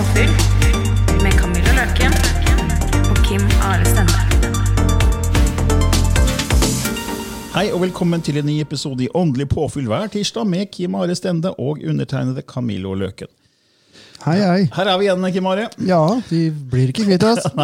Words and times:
Påfyll 0.00 0.30
med 1.22 1.32
Camilla 1.32 1.72
Løken 1.76 2.12
og 3.10 3.18
Kim 3.26 3.42
Are 3.60 3.84
Stende. 3.84 4.20
Hei 7.52 7.66
og 7.74 7.82
velkommen 7.82 8.24
til 8.24 8.40
en 8.40 8.48
ny 8.48 8.54
episode 8.62 9.04
i 9.04 9.10
Åndelig 9.14 9.50
påfyll 9.52 9.90
hver 9.92 10.08
tirsdag 10.14 10.48
med 10.48 10.70
Kim 10.72 10.96
Are 10.96 11.14
Stende 11.14 11.52
og 11.52 11.84
undertegnede 11.84 12.46
Camillo 12.48 12.94
Løken. 12.94 13.28
Hei, 14.20 14.36
hei. 14.44 14.64
Her 14.76 14.88
er 14.92 14.98
vi 15.00 15.06
igjen, 15.06 15.22
Kim 15.32 15.46
Are. 15.48 15.62
Ja, 15.88 16.00
vi 16.28 16.40
blir 16.52 16.90
ikke 16.92 17.06
kvitt 17.08 17.24
oss. 17.24 17.46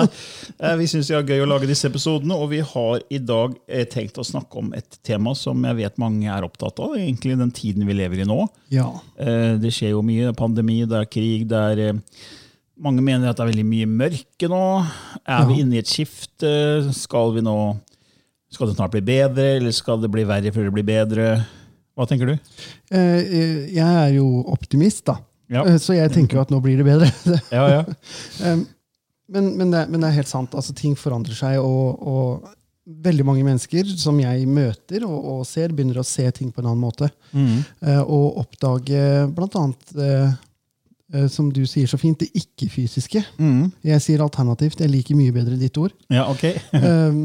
Eh, 0.56 0.72
Vi 0.80 0.86
syns 0.88 1.10
det 1.10 1.16
er 1.18 1.26
gøy 1.28 1.42
å 1.44 1.48
lage 1.50 1.66
disse 1.68 1.84
episodene, 1.90 2.32
og 2.40 2.48
vi 2.48 2.62
har 2.64 3.02
i 3.12 3.18
dag 3.20 3.52
eh, 3.68 3.82
tenkt 3.92 4.16
å 4.16 4.24
snakke 4.24 4.56
om 4.56 4.70
et 4.78 4.96
tema 5.04 5.34
som 5.36 5.60
jeg 5.68 5.76
vet 5.82 5.98
mange 6.00 6.30
er 6.32 6.46
opptatt 6.46 6.80
av, 6.80 6.94
egentlig 6.96 7.34
den 7.36 7.52
tiden 7.52 7.84
vi 7.84 7.96
lever 7.98 8.22
i 8.22 8.28
nå. 8.28 8.38
Ja. 8.72 8.86
Eh, 9.20 9.58
Det 9.60 9.68
skjer 9.76 9.92
jo 9.92 10.00
mye. 10.06 10.32
Pandemi, 10.38 10.78
det 10.88 11.02
er 11.02 11.10
krig, 11.12 11.44
det 11.50 11.60
er 11.74 12.00
Mange 12.80 13.00
mener 13.04 13.28
at 13.30 13.36
det 13.38 13.44
er 13.44 13.50
veldig 13.52 13.66
mye 13.68 13.88
mørke 13.88 14.48
nå. 14.52 14.62
Er 15.28 15.44
vi 15.48 15.60
inne 15.62 15.76
i 15.76 15.82
et 15.82 15.88
skifte? 15.92 16.50
Skal 16.96 17.30
vi 17.36 17.44
nå 17.44 17.54
Skal 18.52 18.68
det 18.68 18.78
snart 18.78 18.92
bli 18.96 19.04
bedre, 19.04 19.46
eller 19.60 19.72
skal 19.76 20.00
det 20.00 20.10
bli 20.12 20.24
verre 20.28 20.52
før 20.56 20.70
det 20.70 20.74
blir 20.78 20.88
bedre? 20.88 21.28
Hva 21.96 22.04
tenker 22.08 22.32
du? 22.32 22.34
Jeg 22.92 23.80
er 23.84 24.10
jo 24.16 24.26
optimist, 24.52 25.04
da. 25.08 25.18
Ja. 25.52 25.62
Eh, 25.66 25.78
Så 25.82 25.94
jeg 25.96 26.10
tenker 26.14 26.38
jo 26.38 26.44
at 26.44 26.50
nå 26.54 26.60
blir 26.64 26.80
det 26.80 26.86
bedre. 26.88 27.10
Ja, 27.54 27.66
ja. 27.70 27.84
Men, 29.28 29.56
men, 29.58 29.72
det, 29.74 29.86
men 29.90 30.00
det 30.02 30.08
er 30.12 30.20
helt 30.20 30.30
sant. 30.30 30.54
altså 30.54 30.74
Ting 30.76 30.94
forandrer 30.98 31.34
seg, 31.34 31.58
og, 31.58 32.02
og 32.06 32.52
veldig 32.86 33.24
mange 33.26 33.42
mennesker 33.42 33.88
som 33.98 34.18
jeg 34.22 34.44
møter 34.46 35.02
og, 35.08 35.16
og 35.32 35.40
ser, 35.48 35.72
begynner 35.74 35.98
å 35.98 36.04
se 36.06 36.28
ting 36.30 36.52
på 36.54 36.62
en 36.62 36.68
annen 36.70 36.84
måte. 36.84 37.08
Mm. 37.34 37.64
Og 38.06 38.38
oppdage 38.44 39.00
blant 39.34 39.56
annet, 39.58 39.90
eh, 39.98 40.36
eh, 41.14 41.26
som 41.32 41.48
du 41.50 41.64
sier 41.66 41.90
så 41.90 41.98
fint, 41.98 42.22
det 42.22 42.30
ikke-fysiske. 42.38 43.24
Jeg 43.90 44.04
sier 44.04 44.22
alternativt. 44.22 44.78
Jeg 44.84 44.92
liker 44.94 45.18
mye 45.18 45.34
bedre 45.34 45.58
ditt 45.58 45.78
ord. 45.82 45.96
ja 46.14 46.28
ok. 46.30 46.46
Um, 46.86 47.18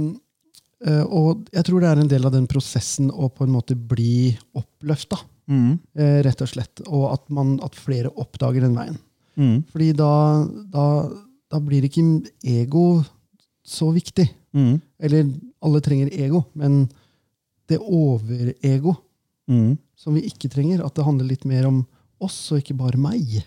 eh, 0.82 1.04
og 1.06 1.46
jeg 1.54 1.68
tror 1.68 1.84
det 1.84 1.90
er 1.92 2.00
en 2.02 2.10
del 2.10 2.26
av 2.26 2.34
den 2.34 2.48
prosessen 2.50 3.12
å 3.14 3.30
på 3.30 3.46
en 3.46 3.54
måte 3.54 3.78
bli 3.78 4.32
oppløfta. 4.58 5.22
Eh, 5.50 6.20
rett 6.26 6.42
og 6.42 6.50
slett. 6.52 6.84
Og 6.88 7.08
at, 7.14 7.24
man, 7.30 7.56
at 7.64 7.76
flere 7.76 8.12
oppdager 8.20 8.62
den 8.66 8.76
veien. 8.78 8.98
Mm. 9.40 9.62
Fordi 9.72 9.92
da, 9.98 10.12
da, 10.74 10.86
da 11.52 11.62
blir 11.64 11.88
ikke 11.88 12.04
ego 12.44 13.04
så 13.64 13.92
viktig. 13.96 14.28
Mm. 14.54 14.82
Eller 15.00 15.32
alle 15.64 15.82
trenger 15.82 16.12
ego, 16.12 16.46
men 16.54 16.84
det 17.70 17.80
overego 17.80 18.98
Mm. 19.52 19.74
som 19.98 20.16
vi 20.16 20.22
ikke 20.30 20.48
trenger, 20.54 20.84
at 20.86 20.96
det 20.96 21.04
handler 21.04 21.28
litt 21.28 21.44
mer 21.50 21.66
om 21.68 21.82
oss 22.24 22.38
og 22.54 22.62
ikke 22.62 22.78
bare 22.78 23.00
meg. 23.02 23.42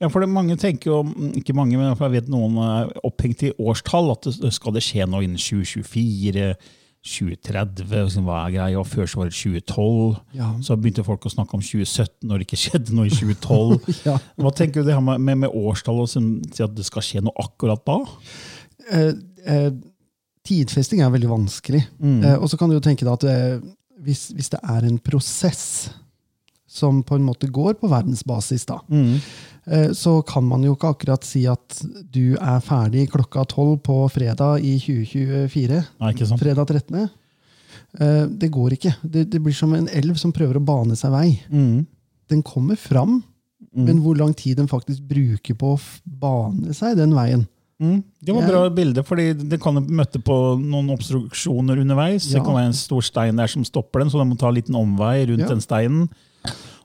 Ja, 0.00 0.08
for 0.10 0.24
det, 0.24 0.28
mange 0.32 0.56
tenker 0.58 0.90
jo, 0.90 0.96
ikke 1.38 1.54
mange, 1.54 1.78
men 1.78 1.92
jeg 1.92 2.14
vet 2.16 2.30
noen 2.32 2.56
er 2.64 2.90
opphengt 3.06 3.44
i 3.46 3.52
årstall, 3.60 4.10
at 4.16 4.26
det, 4.40 4.50
skal 4.56 4.74
det 4.74 4.82
skje 4.82 5.06
noe 5.06 5.22
innen 5.22 5.38
2024, 5.38 6.48
2030, 7.04 7.84
liksom, 7.92 8.24
hva 8.24 8.38
er 8.46 8.52
greia? 8.54 8.78
Og 8.80 8.86
før 8.88 9.06
så 9.10 9.20
var 9.20 9.28
det 9.28 9.36
2012, 9.36 10.16
Ja. 10.38 10.50
så 10.64 10.76
begynte 10.80 11.04
folk 11.04 11.26
å 11.28 11.32
snakke 11.32 11.54
om 11.58 11.60
2017 11.64 12.24
når 12.30 12.38
det 12.40 12.46
ikke 12.48 12.60
skjedde 12.64 12.94
noe 12.96 13.06
i 13.10 13.12
2012. 13.12 13.88
Ja. 14.08 14.16
Hva 14.40 14.52
tenker 14.56 14.80
du 14.82 14.88
det 14.88 14.94
her 14.96 15.04
med, 15.04 15.20
med, 15.20 15.42
med 15.44 15.50
årstall 15.54 16.00
og 16.04 16.08
sånn, 16.08 16.30
si 16.54 16.64
at 16.64 16.74
det 16.74 16.86
skal 16.88 17.04
skje 17.04 17.22
noe 17.26 17.36
akkurat 17.44 17.84
da? 17.84 17.98
Eh, 18.90 19.12
eh, 19.44 19.70
tidfesting 20.44 21.00
er 21.04 21.12
veldig 21.12 21.28
vanskelig. 21.30 21.84
Mm. 22.00 22.18
Eh, 22.24 22.36
og 22.40 22.48
så 22.52 22.58
kan 22.60 22.68
du 22.72 22.78
jo 22.78 22.84
tenke 22.84 23.04
deg 23.06 23.12
at 23.18 23.28
eh, 23.28 23.58
hvis, 24.04 24.30
hvis 24.36 24.50
det 24.56 24.60
er 24.64 24.88
en 24.88 24.98
prosess 25.00 25.90
som 26.74 27.02
på 27.06 27.14
en 27.20 27.24
måte 27.28 27.46
går 27.54 27.76
på 27.80 27.88
verdensbasis, 27.92 28.64
da, 28.66 28.80
Mm. 28.90 29.20
Eh, 29.66 29.90
så 29.96 30.18
kan 30.26 30.44
man 30.48 30.64
jo 30.66 30.74
ikke 30.76 30.92
akkurat 30.94 31.24
si 31.26 31.44
at 31.50 31.80
du 32.12 32.36
er 32.36 32.60
ferdig 32.64 33.08
klokka 33.12 33.44
tolv 33.50 33.78
på 33.86 33.98
fredag 34.12 34.60
i 34.64 34.76
2024. 34.82 35.82
Nei, 36.00 36.12
ikke 36.14 36.28
sant? 36.30 36.42
Fredag 36.42 36.66
13. 36.70 37.08
Eh, 38.00 38.24
det 38.28 38.50
går 38.54 38.76
ikke. 38.78 38.94
Det, 39.02 39.28
det 39.30 39.42
blir 39.42 39.54
som 39.56 39.74
en 39.76 39.88
elv 39.88 40.16
som 40.20 40.32
prøver 40.34 40.58
å 40.58 40.64
bane 40.64 40.96
seg 40.98 41.14
vei. 41.14 41.28
Mm. 41.50 41.86
Den 42.32 42.42
kommer 42.46 42.76
fram, 42.80 43.22
men 43.74 43.98
hvor 44.04 44.16
lang 44.16 44.32
tid 44.38 44.56
den 44.60 44.68
faktisk 44.70 45.02
bruker 45.10 45.56
på 45.58 45.74
å 45.74 45.80
bane 46.04 46.74
seg 46.76 46.96
den 47.00 47.14
veien, 47.16 47.48
Mm. 47.82 48.02
Det 48.22 48.30
var 48.30 48.44
et 48.44 48.50
bra 48.52 48.60
bilde, 48.70 49.02
fordi 49.02 49.24
det 49.50 49.58
kan 49.62 49.74
møte 49.74 50.20
på 50.22 50.34
noen 50.62 50.92
obstruksjoner 50.94 51.80
underveis. 51.82 52.28
Det 52.30 52.42
kan 52.44 52.54
være 52.54 52.70
en 52.70 52.76
stor 52.78 53.02
stein 53.02 53.40
der 53.40 53.50
som 53.50 53.64
stopper 53.66 54.04
den, 54.04 54.12
så 54.12 54.20
den 54.20 54.30
må 54.30 54.38
ta 54.38 54.48
en 54.48 54.54
liten 54.54 54.78
omvei 54.78 55.26
rundt 55.26 55.42
Ja. 55.42 55.48
den 55.50 55.60
steinen. 55.64 56.08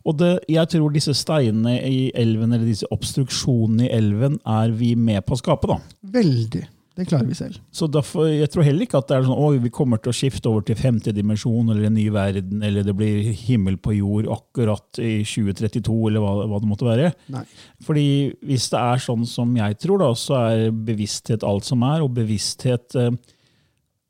Og 0.08 0.18
det, 0.20 0.34
jeg 0.50 0.72
tror 0.72 0.94
disse 0.96 1.14
steinene 1.18 1.76
i 1.86 2.10
elven, 2.18 2.54
eller 2.54 2.68
disse 2.68 2.88
obstruksjonene 2.94 3.88
i 3.88 3.94
elven, 3.98 4.40
er 4.48 4.76
vi 4.76 4.94
med 4.96 5.26
på 5.28 5.36
å 5.36 5.42
skape. 5.42 5.70
da. 5.70 5.80
Veldig. 6.20 6.66
Det 7.00 7.06
klarer 7.08 7.30
vi 7.30 7.36
selv. 7.38 7.56
Så 7.72 7.88
derfor, 7.88 8.28
Jeg 8.28 8.50
tror 8.52 8.66
heller 8.68 8.84
ikke 8.84 9.00
at 9.00 9.08
det 9.08 9.16
er 9.16 9.24
sånn 9.24 9.40
oi, 9.40 9.58
vi 9.64 9.72
kommer 9.72 10.02
til 10.04 10.12
å 10.12 10.16
skifte 10.18 10.50
over 10.50 10.66
til 10.68 10.76
femte 10.76 11.14
dimensjon 11.16 11.72
eller 11.72 11.88
en 11.88 11.96
ny 11.96 12.10
verden, 12.12 12.60
eller 12.66 12.84
det 12.84 12.96
blir 12.98 13.30
himmel 13.40 13.78
på 13.80 13.96
jord 13.96 14.28
akkurat 14.28 15.00
i 15.00 15.22
2032, 15.24 15.96
eller 16.10 16.20
hva, 16.20 16.34
hva 16.44 16.60
det 16.60 16.68
måtte 16.68 16.88
være. 16.90 17.14
Nei. 17.32 17.46
Fordi 17.88 18.08
hvis 18.44 18.68
det 18.74 18.82
er 18.82 19.04
sånn 19.06 19.24
som 19.30 19.54
jeg 19.56 19.80
tror, 19.80 20.04
da, 20.04 20.10
så 20.12 20.42
er 20.42 20.66
bevissthet 20.76 21.46
alt 21.48 21.70
som 21.70 21.86
er, 21.88 22.04
og 22.04 22.18
bevissthet 22.20 23.00
eh, 23.00 23.16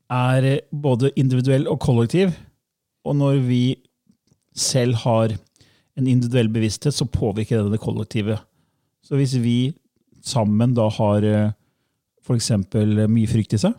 er 0.09 0.49
både 0.73 1.13
individuell 1.13 1.69
og 1.69 1.77
kollektiv. 1.85 2.33
Og 3.05 3.19
når 3.21 3.43
vi 3.45 3.63
selv 4.57 4.97
har 5.05 5.37
en 5.99 6.09
individuell 6.09 6.49
bevissthet, 6.53 6.95
så 6.95 7.07
påvirker 7.09 7.63
det 7.63 7.75
det 7.75 7.83
kollektive. 7.83 8.39
Så 9.05 9.19
hvis 9.19 9.35
vi 9.39 9.73
sammen 10.25 10.75
da 10.77 10.89
har 10.91 11.25
f.eks. 11.25 11.55
for 12.29 12.37
eksempel 12.37 13.05
mye 13.09 13.29
frykt 13.29 13.55
i 13.57 13.61
seg, 13.61 13.77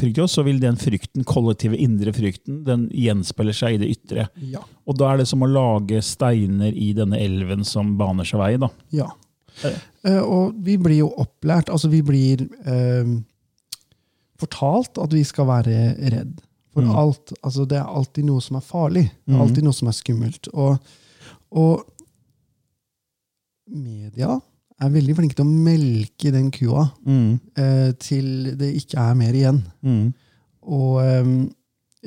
frykt 0.00 0.18
i 0.18 0.22
oss, 0.24 0.36
så 0.38 0.44
vil 0.46 0.60
den 0.62 0.78
frykten, 0.80 1.24
kollektive 1.28 1.76
indre 1.76 2.14
frykten, 2.16 2.62
den 2.64 2.86
gjenspeiler 2.96 3.56
seg 3.56 3.76
i 3.76 3.80
det 3.82 3.90
ytre. 3.96 4.28
Ja. 4.52 4.62
Og 4.88 4.96
da 5.00 5.10
er 5.10 5.20
det 5.20 5.28
som 5.28 5.44
å 5.44 5.50
lage 5.50 6.00
steiner 6.04 6.72
i 6.72 6.92
denne 6.96 7.20
elven 7.20 7.66
som 7.68 7.96
baner 8.00 8.28
seg 8.28 8.40
vei. 8.40 8.54
da. 8.62 8.70
Ja. 8.94 9.10
Eh, 9.66 10.22
og 10.22 10.54
vi 10.64 10.78
blir 10.80 11.02
jo 11.02 11.10
opplært, 11.20 11.68
altså 11.68 11.90
vi 11.92 12.00
blir 12.06 12.46
eh, 12.64 13.10
fortalt 14.40 15.00
at 15.02 15.12
vi 15.12 15.24
skal 15.26 15.50
være 15.50 15.76
redd 16.14 16.38
for 16.74 16.86
alt. 17.02 17.34
Altså 17.42 17.66
det 17.68 17.78
er 17.80 17.88
alltid 17.88 18.26
noe 18.28 18.42
som 18.44 18.58
er 18.58 18.64
farlig. 18.64 19.06
Det 19.26 19.34
er 19.34 19.44
alltid 19.44 19.66
noe 19.66 19.76
som 19.76 19.90
er 19.90 19.96
skummelt. 19.96 20.50
Og, 20.54 20.78
og 21.50 21.84
media 23.70 24.36
er 24.80 24.92
veldig 24.94 25.14
flinke 25.18 25.36
til 25.36 25.44
å 25.44 25.50
melke 25.68 26.32
den 26.32 26.48
kua 26.54 26.86
eh, 27.60 27.90
til 28.00 28.56
det 28.58 28.70
ikke 28.80 28.98
er 29.02 29.18
mer 29.18 29.36
igjen. 29.36 29.60
Og 30.62 31.00
eh, 31.04 31.30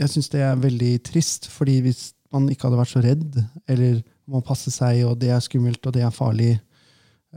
jeg 0.01 0.10
syns 0.10 0.30
det 0.34 0.42
er 0.42 0.56
veldig 0.57 0.94
trist, 1.06 1.48
fordi 1.54 1.80
hvis 1.86 2.13
man 2.34 2.48
ikke 2.50 2.66
hadde 2.68 2.80
vært 2.81 2.94
så 2.95 3.01
redd, 3.04 3.38
eller 3.69 4.00
må 4.25 4.42
passe 4.42 4.72
seg, 4.74 5.04
og 5.06 5.19
det 5.22 5.30
er 5.36 5.40
skummelt, 5.44 5.84
og 5.86 5.94
det 5.94 6.01
er 6.07 6.10
farlig, 6.16 6.54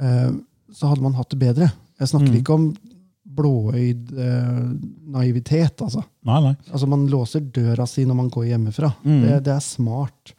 eh, 0.00 0.31
så 0.73 0.88
hadde 0.88 1.05
man 1.05 1.14
hatt 1.19 1.31
det 1.35 1.38
bedre. 1.43 1.69
Jeg 2.00 2.08
snakker 2.14 2.32
ikke 2.41 2.56
om 2.56 2.70
blåøyd 3.37 4.12
eh, 4.17 4.62
naivitet, 5.12 5.82
altså. 5.85 6.00
Nei, 6.25 6.41
nei. 6.47 6.55
Altså 6.70 6.87
Man 6.88 7.06
låser 7.12 7.41
døra 7.53 7.85
si 7.87 8.06
når 8.08 8.17
man 8.23 8.31
går 8.32 8.47
hjemmefra. 8.55 8.94
Det, 9.05 9.41
det 9.44 9.53
er 9.53 9.61
smart. 9.64 10.32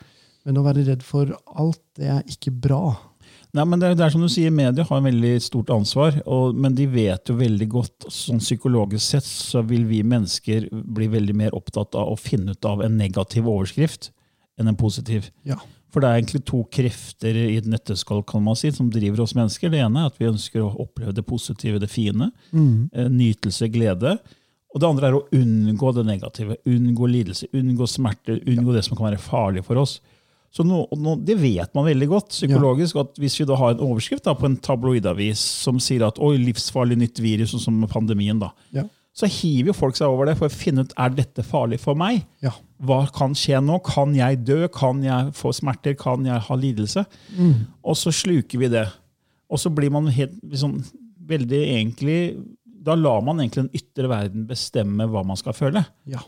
Men 0.47 0.57
å 0.61 0.63
være 0.65 0.85
redd 0.87 1.03
for 1.03 1.33
alt, 1.59 1.81
det 1.99 2.07
er 2.13 2.23
ikke 2.31 2.53
bra. 2.63 2.81
Nei, 3.55 3.63
men 3.67 3.79
det, 3.81 3.89
er- 3.89 3.95
det 3.99 4.05
er 4.05 4.13
som 4.13 4.21
du 4.23 4.29
sier, 4.31 4.51
Media 4.53 4.83
har 4.87 4.99
en 5.01 5.07
veldig 5.07 5.33
stort 5.43 5.69
ansvar, 5.73 6.17
og, 6.25 6.55
men 6.55 6.75
de 6.77 6.85
vet 6.91 7.27
jo 7.31 7.35
veldig 7.39 7.67
godt 7.71 8.07
sånn 8.13 8.39
Psykologisk 8.43 9.03
sett 9.15 9.27
så 9.27 9.63
vil 9.67 9.83
vi 9.89 10.01
mennesker 10.07 10.67
bli 10.71 11.07
veldig 11.11 11.35
mer 11.35 11.55
opptatt 11.57 11.95
av 11.99 12.11
å 12.13 12.19
finne 12.19 12.55
ut 12.55 12.67
av 12.69 12.83
en 12.85 12.95
negativ 12.99 13.47
overskrift 13.47 14.11
enn 14.59 14.71
en 14.71 14.77
positiv. 14.79 15.27
Ja. 15.47 15.59
For 15.93 16.03
det 16.03 16.09
er 16.09 16.19
egentlig 16.19 16.41
to 16.49 16.63
krefter 16.73 17.37
i 17.39 17.55
et 17.59 17.67
nøtteskall 17.69 18.23
kan 18.27 18.43
man 18.43 18.57
si, 18.59 18.71
som 18.75 18.89
driver 18.91 19.23
oss 19.23 19.35
mennesker. 19.37 19.71
Det 19.71 19.79
ene 19.83 20.03
er 20.03 20.11
at 20.11 20.17
vi 20.19 20.27
ønsker 20.29 20.63
å 20.65 20.71
oppleve 20.83 21.13
det 21.15 21.23
positive, 21.27 21.79
det 21.81 21.89
fine. 21.91 22.27
Mm. 22.51 22.89
Nytelse, 23.15 23.69
glede. 23.73 24.17
Og 24.75 24.81
det 24.83 24.89
andre 24.89 25.07
er 25.11 25.15
å 25.17 25.23
unngå 25.33 25.93
det 25.95 26.03
negative. 26.09 26.57
Unngå 26.67 27.07
lidelse, 27.09 27.47
unngå 27.55 27.87
smerte, 27.89 28.35
unngå 28.51 28.75
det 28.75 28.83
som 28.85 28.97
kan 28.99 29.07
være 29.07 29.21
farlig 29.23 29.63
for 29.65 29.79
oss. 29.81 29.97
Så 30.57 30.63
nå, 30.65 30.81
nå, 30.97 31.15
Det 31.27 31.35
vet 31.37 31.73
man 31.77 31.85
veldig 31.85 32.07
godt 32.09 32.29
psykologisk. 32.33 32.95
at 32.97 33.19
Hvis 33.21 33.35
vi 33.39 33.45
da 33.45 33.55
har 33.59 33.75
en 33.75 33.83
overskrift 33.91 34.25
da, 34.25 34.33
på 34.33 34.47
en 34.49 34.57
tabloidavis 34.57 35.37
som 35.37 35.77
sier 35.83 36.07
at 36.07 36.17
oi, 36.23 36.35
livsfarlig 36.41 36.97
nytt 36.97 37.19
virus, 37.21 37.51
sånn 37.53 37.61
som 37.67 37.83
pandemien, 37.91 38.39
da, 38.41 38.49
Ja. 38.73 38.87
så 39.13 39.27
hiver 39.29 39.67
jo 39.71 39.73
folk 39.73 39.95
seg 39.97 40.07
over 40.09 40.25
det 40.25 40.37
for 40.39 40.47
å 40.49 40.53
finne 40.53 40.81
ut 40.85 40.93
er 40.97 41.09
dette 41.09 41.43
farlig 41.45 41.79
for 41.79 41.93
meg. 41.95 42.25
Ja. 42.41 42.51
Hva 42.81 43.03
kan 43.13 43.33
skje 43.37 43.61
nå? 43.63 43.79
Kan 43.85 44.13
jeg 44.15 44.43
dø? 44.45 44.67
Kan 44.73 45.03
jeg 45.03 45.33
få 45.33 45.53
smerter? 45.53 45.95
Kan 45.97 46.25
jeg 46.25 46.39
ha 46.39 46.55
lidelse? 46.55 47.05
Og 47.83 47.95
så 47.97 48.13
sluker 48.13 48.57
vi 48.59 48.67
det. 48.69 48.87
Og 49.49 49.57
så 49.61 49.69
blir 49.73 49.89
man 49.93 50.07
helt 50.07 50.35
liksom, 50.43 50.83
veldig 51.27 51.61
egentlig 51.77 52.45
Da 52.87 52.95
lar 52.95 53.21
man 53.21 53.37
egentlig 53.41 53.65
den 53.67 53.73
ytre 53.75 54.07
verden 54.07 54.45
bestemme 54.47 55.09
hva 55.11 55.25
man 55.25 55.35
skal 55.35 55.51
føle. 55.53 55.85
Ja. 56.07 56.19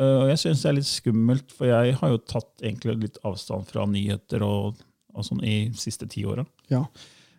Uh, 0.00 0.24
og 0.24 0.30
jeg 0.32 0.40
syns 0.42 0.64
det 0.64 0.70
er 0.70 0.78
litt 0.78 0.90
skummelt, 0.90 1.52
for 1.54 1.70
jeg 1.70 1.98
har 2.00 2.14
jo 2.14 2.22
tatt 2.26 2.64
egentlig 2.64 2.96
litt 3.04 3.20
avstand 3.26 3.68
fra 3.68 3.86
nyheter 3.86 4.42
og, 4.46 4.80
og 5.14 5.26
sånn 5.26 5.44
i 5.46 5.58
de 5.70 5.80
siste 5.80 6.08
ti 6.10 6.26
åra. 6.28 6.46
ja. 6.72 6.86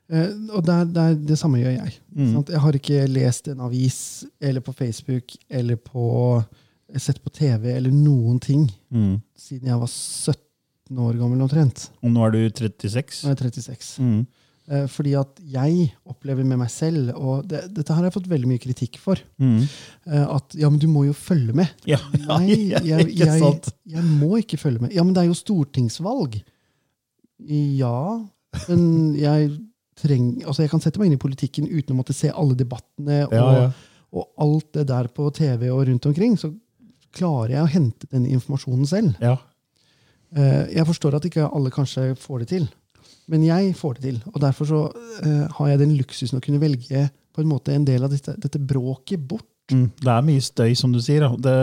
Eh, 0.06 0.30
og 0.54 0.62
det, 0.68 0.74
er, 1.02 1.16
det, 1.18 1.34
samme 1.40 1.58
gjør 1.58 1.72
jeg. 1.80 1.96
Sant? 2.30 2.52
Jeg 2.54 2.62
har 2.62 2.76
ikke 2.78 3.08
lest 3.10 3.48
en 3.50 3.64
avis 3.66 3.98
eller 4.38 4.62
på 4.62 4.76
Facebook 4.78 5.34
eller 5.50 5.80
på, 5.82 6.04
sett 7.02 7.18
på 7.24 7.34
TV 7.34 7.72
eller 7.74 7.90
noen 7.90 8.38
ting 8.38 8.68
siden 9.34 9.72
jeg 9.72 9.82
var 9.82 9.90
17 9.90 11.02
år 11.08 11.18
gammel 11.18 11.42
omtrent. 11.48 11.88
Og 12.06 12.14
nå 12.14 12.28
er 12.28 12.36
du 12.36 12.42
36. 12.46 13.24
Nå 13.26 13.34
er 13.34 13.42
jeg 13.48 13.56
36. 13.58 13.90
Mm. 14.06 14.22
Eh, 14.68 14.88
fordi 14.90 15.12
at 15.14 15.38
jeg 15.46 15.92
opplever 16.10 16.44
med 16.44 16.58
meg 16.58 16.72
selv, 16.74 17.12
og 17.14 17.44
det, 17.52 17.60
dette 17.76 17.94
har 17.94 18.04
jeg 18.08 18.14
fått 18.16 18.30
veldig 18.32 18.48
mye 18.50 18.62
kritikk 18.64 18.98
for, 18.98 19.20
Mm. 19.38 19.60
eh, 20.10 20.26
at 20.36 20.56
ja, 20.58 20.70
men 20.74 20.80
du 20.82 20.88
må 20.90 21.04
jo 21.06 21.14
følge 21.14 21.54
med. 21.54 21.70
Ja, 21.86 22.00
ja, 22.18 22.38
Nei, 22.40 22.72
jeg, 22.72 22.82
jeg, 23.14 23.62
jeg 23.86 24.04
må 24.18 24.40
ikke 24.42 24.58
følge 24.58 24.82
med. 24.88 24.94
Ja, 24.98 25.04
men 25.06 25.14
det 25.14 25.22
er 25.22 25.30
jo 25.30 25.38
stortingsvalg. 25.38 26.40
Ja, 27.46 28.26
men 28.70 29.16
jeg 29.20 29.52
trenger 30.00 30.48
Altså, 30.48 30.64
jeg 30.66 30.72
kan 30.74 30.82
sette 30.84 31.00
meg 31.00 31.08
inn 31.10 31.18
i 31.18 31.22
politikken 31.22 31.68
uten 31.70 31.94
å 31.96 32.00
måtte 32.02 32.16
se 32.16 32.30
alle 32.32 32.56
debattene 32.60 33.22
og, 33.28 33.36
Ja, 33.36 33.72
og 34.16 34.30
alt 34.44 34.70
det 34.78 34.88
der 34.90 35.08
på 35.12 35.28
TV 35.36 35.70
og 35.72 35.86
rundt 35.90 36.06
omkring. 36.08 36.38
Så 36.40 36.54
klarer 37.16 37.54
jeg 37.58 37.64
å 37.64 37.72
hente 37.72 38.08
den 38.12 38.26
informasjonen 38.28 38.88
selv. 38.88 39.16
Ja. 39.24 39.38
Eh, 40.36 40.74
Jeg 40.74 40.88
forstår 40.88 41.16
at 41.20 41.26
ikke 41.28 41.46
alle 41.52 41.72
kanskje 41.72 42.14
får 42.20 42.40
det 42.44 42.48
til, 42.54 42.68
men 43.32 43.46
jeg 43.46 43.74
får 43.78 43.98
det 43.98 44.04
til. 44.06 44.20
Og 44.34 44.42
derfor 44.44 44.70
så 44.70 44.82
uh, 44.92 45.46
har 45.58 45.72
jeg 45.72 45.82
den 45.82 45.96
luksusen 45.98 46.40
å 46.40 46.44
kunne 46.44 46.62
velge 46.62 47.08
på 47.36 47.44
en 47.44 47.50
måte 47.50 47.74
en 47.76 47.88
del 47.88 48.06
av 48.06 48.14
dette, 48.14 48.36
dette 48.40 48.62
bråket 48.62 49.24
bort. 49.28 49.50
Mm, 49.74 49.90
det 49.98 50.12
er 50.14 50.28
mye 50.28 50.44
støy, 50.46 50.76
som 50.78 50.94
du 50.94 51.02
sier. 51.04 51.26
Det, 51.42 51.56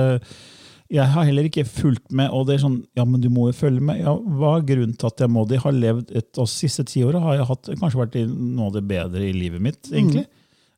jeg 0.92 1.08
har 1.14 1.24
heller 1.24 1.46
ikke 1.48 1.64
fulgt 1.68 2.10
med, 2.12 2.28
og 2.34 2.44
det 2.48 2.58
er 2.58 2.64
sånn 2.66 2.82
Ja, 2.98 3.06
men 3.08 3.22
du 3.22 3.30
må 3.32 3.48
jo 3.48 3.56
følge 3.56 3.84
med. 3.84 4.02
Ja, 4.02 4.12
hva 4.12 4.56
er 4.58 4.68
grunnen 4.68 4.98
til 4.98 5.08
at 5.08 5.22
jeg 5.22 5.32
må 5.32 5.46
det? 5.46 5.56
Jeg 5.60 5.64
har 5.64 5.78
levd 5.78 6.12
et, 6.12 6.28
De 6.36 6.46
siste 6.50 6.84
ti 6.90 7.04
åra 7.06 7.22
har 7.24 7.38
jeg 7.38 7.48
hatt, 7.48 7.72
kanskje 7.80 8.02
vært 8.02 8.20
i 8.20 8.26
noe 8.28 8.68
av 8.68 8.76
det 8.76 8.84
bedre 8.90 9.24
i 9.28 9.32
livet 9.36 9.64
mitt, 9.64 9.80
egentlig. 9.88 10.26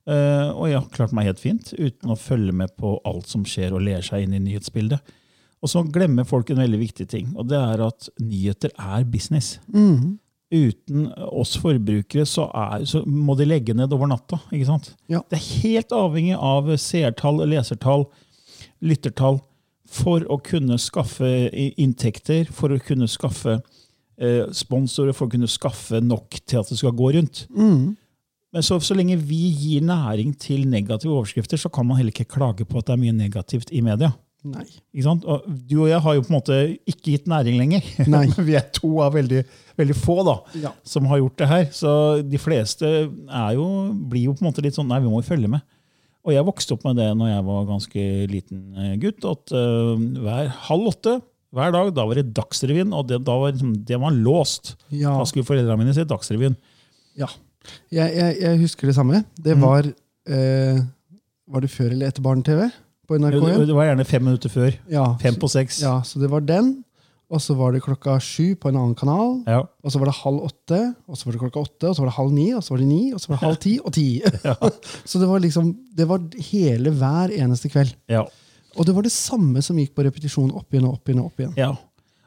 Eh, 0.04 0.48
og 0.52 0.68
jeg 0.68 0.76
har 0.76 0.88
klart 0.92 1.14
meg 1.16 1.30
helt 1.30 1.40
fint 1.40 1.70
uten 1.72 2.12
å 2.12 2.18
følge 2.20 2.52
med 2.52 2.74
på 2.78 2.98
alt 3.08 3.30
som 3.30 3.46
skjer, 3.48 3.72
og 3.74 3.86
ler 3.86 4.04
seg 4.04 4.26
inn 4.26 4.36
i 4.36 4.42
nyhetsbildet. 4.44 5.14
Og 5.64 5.70
så 5.72 5.80
glemmer 5.88 6.28
folk 6.28 6.50
en 6.52 6.60
veldig 6.60 6.80
viktig 6.82 7.06
ting, 7.08 7.30
og 7.40 7.48
det 7.48 7.56
er 7.56 7.80
at 7.86 8.10
nyheter 8.20 8.74
er 8.76 9.06
business. 9.08 9.56
Uten 10.54 11.08
oss 11.34 11.56
forbrukere 11.58 12.26
så, 12.28 12.46
er, 12.54 12.84
så 12.86 13.02
må 13.06 13.34
de 13.38 13.46
legge 13.48 13.74
ned 13.76 13.92
over 13.96 14.10
natta. 14.10 14.38
ikke 14.52 14.68
sant? 14.68 14.92
Ja. 15.10 15.24
Det 15.30 15.40
er 15.40 15.48
helt 15.64 15.94
avhengig 15.96 16.36
av 16.38 16.70
seertall, 16.80 17.42
lesertall, 17.50 18.06
lyttertall 18.84 19.40
for 19.94 20.24
å 20.30 20.38
kunne 20.42 20.78
skaffe 20.80 21.28
inntekter, 21.52 22.48
for 22.54 22.74
å 22.74 22.80
kunne 22.82 23.08
skaffe 23.10 23.58
eh, 23.58 24.46
sponsorer, 24.54 25.14
for 25.16 25.28
å 25.28 25.34
kunne 25.34 25.50
skaffe 25.50 26.00
nok 26.02 26.40
til 26.44 26.62
at 26.62 26.70
det 26.72 26.80
skal 26.80 26.96
gå 26.96 27.12
rundt. 27.18 27.44
Men 28.54 28.62
så, 28.62 28.78
så 28.78 28.94
lenge 28.94 29.18
vi 29.18 29.48
gir 29.50 29.82
næring 29.82 30.34
til 30.38 30.68
negative 30.70 31.10
overskrifter, 31.16 31.58
så 31.58 31.70
kan 31.74 31.86
man 31.88 31.98
heller 31.98 32.14
ikke 32.14 32.30
klage 32.36 32.66
på 32.68 32.78
at 32.78 32.86
det 32.86 32.94
er 32.94 33.02
mye 33.02 33.16
negativt 33.16 33.72
i 33.74 33.82
media. 33.82 34.12
Nei. 34.44 34.64
Og 35.24 35.44
du 35.48 35.78
og 35.82 35.88
jeg 35.88 36.00
har 36.04 36.16
jo 36.16 36.22
på 36.26 36.28
en 36.32 36.36
måte 36.36 36.56
ikke 36.90 37.14
gitt 37.14 37.28
næring 37.30 37.56
lenger. 37.56 37.86
Nei. 38.12 38.26
vi 38.48 38.56
er 38.58 38.66
to 38.76 38.90
av 39.04 39.14
veldig, 39.16 39.42
veldig 39.80 39.96
få 39.96 40.18
da, 40.26 40.34
Ja. 40.66 40.72
som 40.84 41.06
har 41.08 41.22
gjort 41.22 41.38
det 41.40 41.48
her. 41.48 41.64
Så 41.72 41.92
de 42.28 42.40
fleste 42.40 42.90
er 43.08 43.54
jo, 43.56 43.66
blir 44.10 44.28
jo 44.28 44.34
på 44.36 44.44
en 44.44 44.50
måte 44.50 44.64
litt 44.64 44.76
sånn 44.76 44.90
Nei, 44.92 45.00
vi 45.04 45.08
må 45.12 45.22
jo 45.22 45.28
følge 45.30 45.48
med. 45.56 45.64
Og 46.24 46.32
jeg 46.32 46.44
vokste 46.46 46.76
opp 46.76 46.84
med 46.86 46.96
det 47.00 47.10
når 47.20 47.30
jeg 47.34 47.44
var 47.48 47.64
ganske 47.68 48.04
liten 48.32 48.60
eh, 48.80 48.92
gutt. 49.00 49.24
at 49.28 49.52
uh, 49.52 49.92
hver 50.24 50.52
halv 50.70 50.92
åtte 50.94 51.18
hver 51.54 51.70
dag, 51.70 51.90
da 51.94 52.02
var 52.08 52.18
det 52.18 52.32
Dagsrevyen, 52.34 52.90
og 52.96 53.06
det, 53.06 53.20
da 53.22 53.34
var, 53.38 53.52
liksom- 53.54 53.76
det 53.86 53.98
var 54.02 54.10
låst. 54.10 54.72
Ja. 54.90 55.12
Da 55.20 55.26
skulle 55.28 55.46
foreldrene 55.46 55.78
mine 55.78 55.94
se 55.94 56.02
Dagsrevyen. 56.08 56.56
Ja. 57.20 57.28
Jeg, 57.94 58.10
jeg, 58.16 58.38
jeg 58.42 58.58
husker 58.64 58.90
det 58.90 58.96
samme. 58.96 59.20
Det 59.40 59.54
var 59.60 59.86
eh, 59.86 60.80
Var 61.48 61.60
det 61.64 61.70
før 61.70 61.92
eller 61.92 62.10
etter 62.10 62.24
Barne-TV? 62.24 62.66
På 63.06 63.18
Det, 63.18 63.24
NRK1? 63.26 63.66
det 63.68 63.74
var 63.76 63.84
gjerne 63.90 64.04
fem 64.08 64.22
minutter 64.24 64.48
før. 64.52 64.74
Ja, 64.90 65.06
Fem 65.20 65.34
på 65.36 65.48
seks. 65.52 65.80
ja, 65.82 65.98
så 66.02 66.18
det 66.22 66.30
var 66.32 66.40
den. 66.40 66.84
Og 67.32 67.40
så 67.40 67.54
var 67.56 67.72
det 67.72 67.80
klokka 67.82 68.18
sju 68.20 68.54
på 68.60 68.68
en 68.68 68.76
annen 68.76 68.94
kanal. 68.94 69.42
Ja. 69.48 69.62
Og 69.82 69.90
så 69.92 69.98
var 69.98 70.06
det 70.10 70.14
halv 70.20 70.42
åtte, 70.44 70.80
og 71.08 71.16
så 71.16 71.26
var 71.26 71.32
det 71.32 71.40
klokka 71.40 71.62
åtte, 71.64 71.88
og 71.88 71.96
så 71.96 72.02
var 72.04 72.10
det 72.10 72.16
halv 72.18 72.32
ni, 72.36 72.46
og 72.54 72.62
så 72.62 72.74
var 72.74 72.82
det 72.82 72.88
ni, 72.90 73.12
og 73.16 73.20
så 73.20 73.28
var 73.30 73.36
det 73.38 73.46
halv 73.46 73.56
ti 73.64 73.72
og 73.80 73.92
ti. 73.96 74.06
så 75.10 75.18
det 75.22 75.28
var 75.30 75.40
liksom 75.40 75.72
Det 75.96 76.06
var 76.10 76.20
hele 76.52 76.90
hver 77.00 77.32
eneste 77.34 77.68
kveld. 77.72 77.94
ja. 78.08 78.24
Og 78.76 78.86
det 78.86 78.90
var 78.96 79.02
det 79.06 79.12
samme 79.14 79.60
som 79.62 79.76
gikk 79.78 79.92
på 79.94 80.02
repetisjon 80.02 80.48
opp 80.50 80.72
igjen 80.74 80.86
og 80.88 80.96
opp 80.96 81.06
igjen. 81.08 81.20
og 81.22 81.26
opp 81.30 81.38
igjen. 81.38 81.52
Ja. 81.56 81.68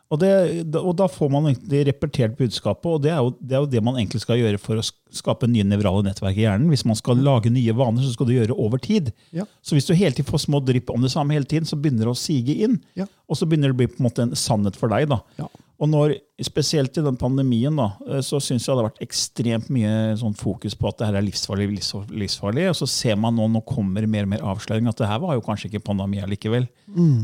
Og, 0.08 0.20
det, 0.22 0.32
og 0.80 0.94
da 0.96 1.10
får 1.12 1.32
man 1.34 1.50
egentlig 1.50 1.82
repetert 1.90 2.38
budskapet, 2.40 2.88
og 2.88 3.02
det 3.04 3.12
er, 3.12 3.20
jo, 3.20 3.34
det 3.42 3.58
er 3.58 3.64
jo 3.66 3.72
det 3.74 3.82
man 3.84 3.98
egentlig 4.00 4.22
skal 4.24 4.40
gjøre 4.40 4.62
for 4.62 4.80
å 4.80 4.86
skape 5.18 5.50
nye 5.52 5.66
nevrale 5.68 6.06
nettverk 6.06 6.40
i 6.40 6.46
hjernen. 6.46 6.70
Hvis 6.72 6.86
man 6.88 6.96
skal 7.00 7.20
lage 7.24 7.52
nye 7.52 7.76
vaner, 7.76 8.06
så 8.06 8.14
skal 8.16 8.30
du 8.30 8.36
gjøre 8.38 8.54
det 8.54 8.60
over 8.64 8.80
tid. 8.84 9.12
Ja. 9.36 9.44
Så 9.60 9.76
hvis 9.76 9.90
du 9.90 9.96
hele 9.98 10.16
tiden 10.16 10.30
får 10.30 10.46
små 10.46 10.64
drypp 10.64 10.94
om 10.96 11.04
det 11.04 11.12
samme 11.12 11.36
hele 11.36 11.48
tiden, 11.50 11.68
så 11.68 11.80
begynner 11.80 12.08
det 12.08 12.16
å 12.16 12.20
sige 12.20 12.56
inn. 12.64 12.80
Ja. 13.00 13.10
Og 13.28 13.40
så 13.40 13.48
begynner 13.50 13.74
det 13.74 13.76
å 13.76 13.82
bli 13.84 13.92
på 13.92 14.00
en 14.00 14.08
måte 14.08 14.24
en 14.24 14.36
sannhet 14.40 14.80
for 14.80 14.96
deg. 14.96 15.10
da. 15.12 15.20
Ja. 15.42 15.52
Og 15.78 15.90
når, 15.92 16.16
spesielt 16.42 16.96
i 16.98 17.04
den 17.06 17.18
pandemien, 17.22 17.76
da, 17.78 17.92
eh, 18.08 18.22
så 18.26 18.40
syns 18.42 18.66
jeg 18.66 18.74
det 18.74 18.82
har 18.82 18.88
vært 18.88 19.04
ekstremt 19.06 19.68
mye 19.74 20.16
sånn 20.18 20.34
fokus 20.38 20.74
på 20.78 20.90
at 20.90 20.98
det 20.98 21.10
her 21.10 21.20
er 21.20 21.26
livsfarlig, 21.28 21.68
livsfarlig. 22.10 22.66
Og 22.72 22.80
så 22.80 22.88
ser 22.90 23.20
man 23.22 23.38
nå, 23.38 23.46
nå 23.54 23.62
kommer 23.68 24.08
mer 24.10 24.26
og 24.26 24.32
mer 24.34 24.46
avsløring, 24.56 24.90
at 24.90 24.98
det 24.98 25.10
her 25.10 25.22
var 25.22 25.38
jo 25.38 25.46
kanskje 25.46 25.70
ikke 25.70 25.86
pandemi 25.92 26.24
likevel. 26.26 26.66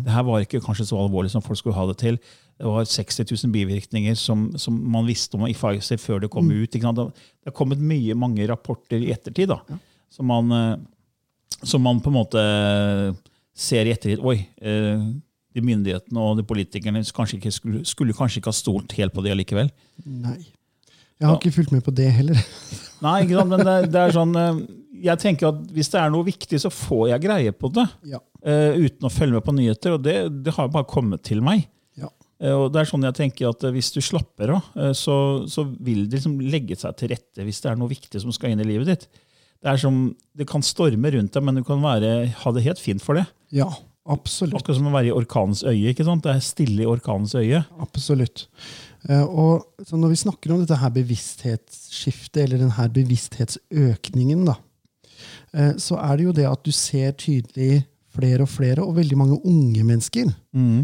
Det 0.05 0.13
her 0.13 0.27
var 0.27 0.45
ikke 0.45 0.61
kanskje 0.61 0.85
så 0.91 1.01
alvorlig 1.01 1.33
som 1.33 1.41
folk 1.41 1.57
skulle 1.57 1.79
ha 1.79 1.87
det 1.89 1.97
til. 2.03 2.21
Det 2.59 2.69
var 2.69 2.85
60 2.85 3.25
000 3.31 3.51
bivirkninger 3.53 4.15
som, 4.19 4.45
som 4.61 4.75
man 4.93 5.07
visste 5.09 5.37
om 5.37 5.45
i 5.47 5.55
Pfizer 5.57 5.99
før 5.99 6.23
det 6.23 6.31
kom 6.31 6.51
ut. 6.51 6.69
Ikke 6.69 6.85
sant? 6.85 7.01
Det 7.01 7.49
har 7.49 7.57
kommet 7.57 7.81
mye, 7.81 8.15
mange 8.15 8.45
rapporter 8.49 9.01
i 9.01 9.11
ettertid 9.13 9.49
da, 9.51 9.59
som, 10.13 10.29
man, 10.29 10.53
eh, 10.53 11.61
som 11.65 11.83
man 11.83 12.01
på 12.03 12.13
en 12.13 12.19
måte 12.19 12.43
ser 13.53 13.89
i 13.89 13.93
ettertid. 13.95 14.21
Oi, 14.23 14.37
eh, 14.61 15.07
de 15.53 15.61
myndighetene 15.65 16.21
og 16.21 16.39
de 16.39 16.45
politikerne 16.49 17.03
kanskje 17.15 17.39
ikke 17.39 17.53
skulle, 17.53 17.83
skulle 17.85 18.15
kanskje 18.17 18.41
ikke 18.41 18.53
ha 18.53 18.57
stolt 18.57 18.95
helt 18.97 19.13
på 19.13 19.25
det 19.25 19.35
likevel. 19.37 19.73
Nei. 20.05 20.39
Jeg 21.19 21.29
har 21.29 21.37
ikke 21.37 21.53
fulgt 21.55 21.73
med 21.75 21.83
på 21.85 21.93
det 21.95 22.09
heller. 22.11 22.39
Nei, 23.05 23.17
ikke 23.25 23.37
sant? 23.37 23.51
men 23.53 23.65
det, 23.65 23.75
det 23.93 23.99
er 24.01 24.15
sånn 24.15 24.33
eh, 24.39 24.63
Jeg 25.05 25.21
tenker 25.21 25.51
at 25.51 25.61
hvis 25.75 25.91
det 25.93 25.99
er 26.01 26.11
noe 26.13 26.25
viktig, 26.27 26.59
så 26.61 26.71
får 26.73 27.13
jeg 27.13 27.25
greie 27.25 27.53
på 27.55 27.69
det. 27.75 27.85
Ja. 28.13 28.21
Uh, 28.43 28.75
uten 28.75 29.07
å 29.07 29.11
følge 29.11 29.37
med 29.37 29.45
på 29.45 29.55
nyheter. 29.55 29.95
Og 29.95 30.03
det, 30.03 30.17
det 30.43 30.53
har 30.55 30.71
bare 30.71 30.87
kommet 30.89 31.23
til 31.27 31.43
meg. 31.43 31.65
Eh, 32.43 32.51
Og 32.53 32.71
det 32.73 32.81
er 32.81 32.89
sånn 32.89 33.05
jeg 33.07 33.15
tenker 33.19 33.49
at 33.53 33.63
eh, 33.63 33.71
Hvis 33.75 33.93
du 33.95 34.01
slapper 34.03 34.51
av, 34.57 34.65
eh, 34.75 34.91
så, 34.97 35.15
så 35.47 35.63
vil 35.79 36.05
det 36.09 36.19
liksom 36.19 36.35
legge 36.43 36.75
seg 36.79 36.97
til 36.99 37.13
rette 37.13 37.45
hvis 37.47 37.61
det 37.63 37.71
er 37.71 37.79
noe 37.79 37.91
viktig 37.91 38.19
som 38.23 38.33
skal 38.35 38.51
inn 38.53 38.63
i 38.63 38.67
livet 38.67 38.89
ditt. 38.91 39.07
Det 39.63 39.71
er 39.71 39.79
som, 39.79 40.03
det 40.35 40.47
kan 40.49 40.63
storme 40.65 41.13
rundt 41.15 41.31
deg, 41.37 41.43
men 41.47 41.55
du 41.61 41.63
kan 41.63 41.79
være, 41.83 42.09
ha 42.43 42.51
det 42.55 42.65
helt 42.65 42.81
fint 42.83 42.99
for 43.03 43.15
det. 43.15 43.23
Ja, 43.55 43.69
absolutt. 44.11 44.57
Akkurat 44.59 44.75
som 44.75 44.89
å 44.89 44.95
være 44.95 45.07
i 45.13 45.15
orkanens 45.15 45.61
øye. 45.63 45.93
ikke 45.93 46.03
sant? 46.03 46.25
Det 46.25 46.33
er 46.33 46.43
stille 46.43 46.83
i 46.83 46.89
orkanens 46.89 47.31
øye. 47.39 47.61
Absolutt. 47.79 48.43
Og 49.07 49.63
så 49.87 49.95
når 49.99 50.11
vi 50.11 50.19
snakker 50.19 50.51
om 50.51 50.59
dette 50.59 50.75
her 50.81 50.91
bevissthetsskiftet, 50.97 52.41
eller 52.43 52.59
denne 52.65 52.89
bevissthetsøkningen, 52.97 54.43
da, 54.51 54.57
så 55.79 55.95
er 56.01 56.19
det 56.19 56.27
jo 56.27 56.35
det 56.35 56.49
at 56.49 56.67
du 56.67 56.71
ser 56.75 57.15
tydelig 57.15 57.85
flere 58.13 58.43
og 58.43 58.51
flere, 58.51 58.83
og 58.83 58.97
veldig 58.99 59.17
mange 59.23 59.39
unge 59.47 59.83
mennesker, 59.87 60.27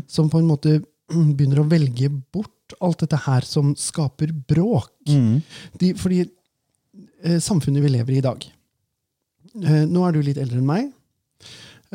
som 0.07 0.31
på 0.31 0.39
en 0.39 0.47
måte 0.47 0.77
begynner 1.37 1.61
å 1.63 1.67
velge 1.69 2.09
bort 2.09 2.75
alt 2.85 3.01
dette 3.05 3.17
her 3.25 3.41
som 3.47 3.71
skaper 3.79 4.31
bråk. 4.31 4.91
De, 5.79 5.93
fordi 5.97 6.19
eh, 6.23 7.39
samfunnet 7.41 7.81
vi 7.83 7.89
lever 7.95 8.13
i 8.13 8.19
i 8.21 8.25
dag 8.25 8.43
eh, 9.63 9.85
Nå 9.89 10.03
er 10.05 10.13
du 10.13 10.21
litt 10.21 10.37
eldre 10.37 10.59
enn 10.61 10.67
meg. 10.69 10.91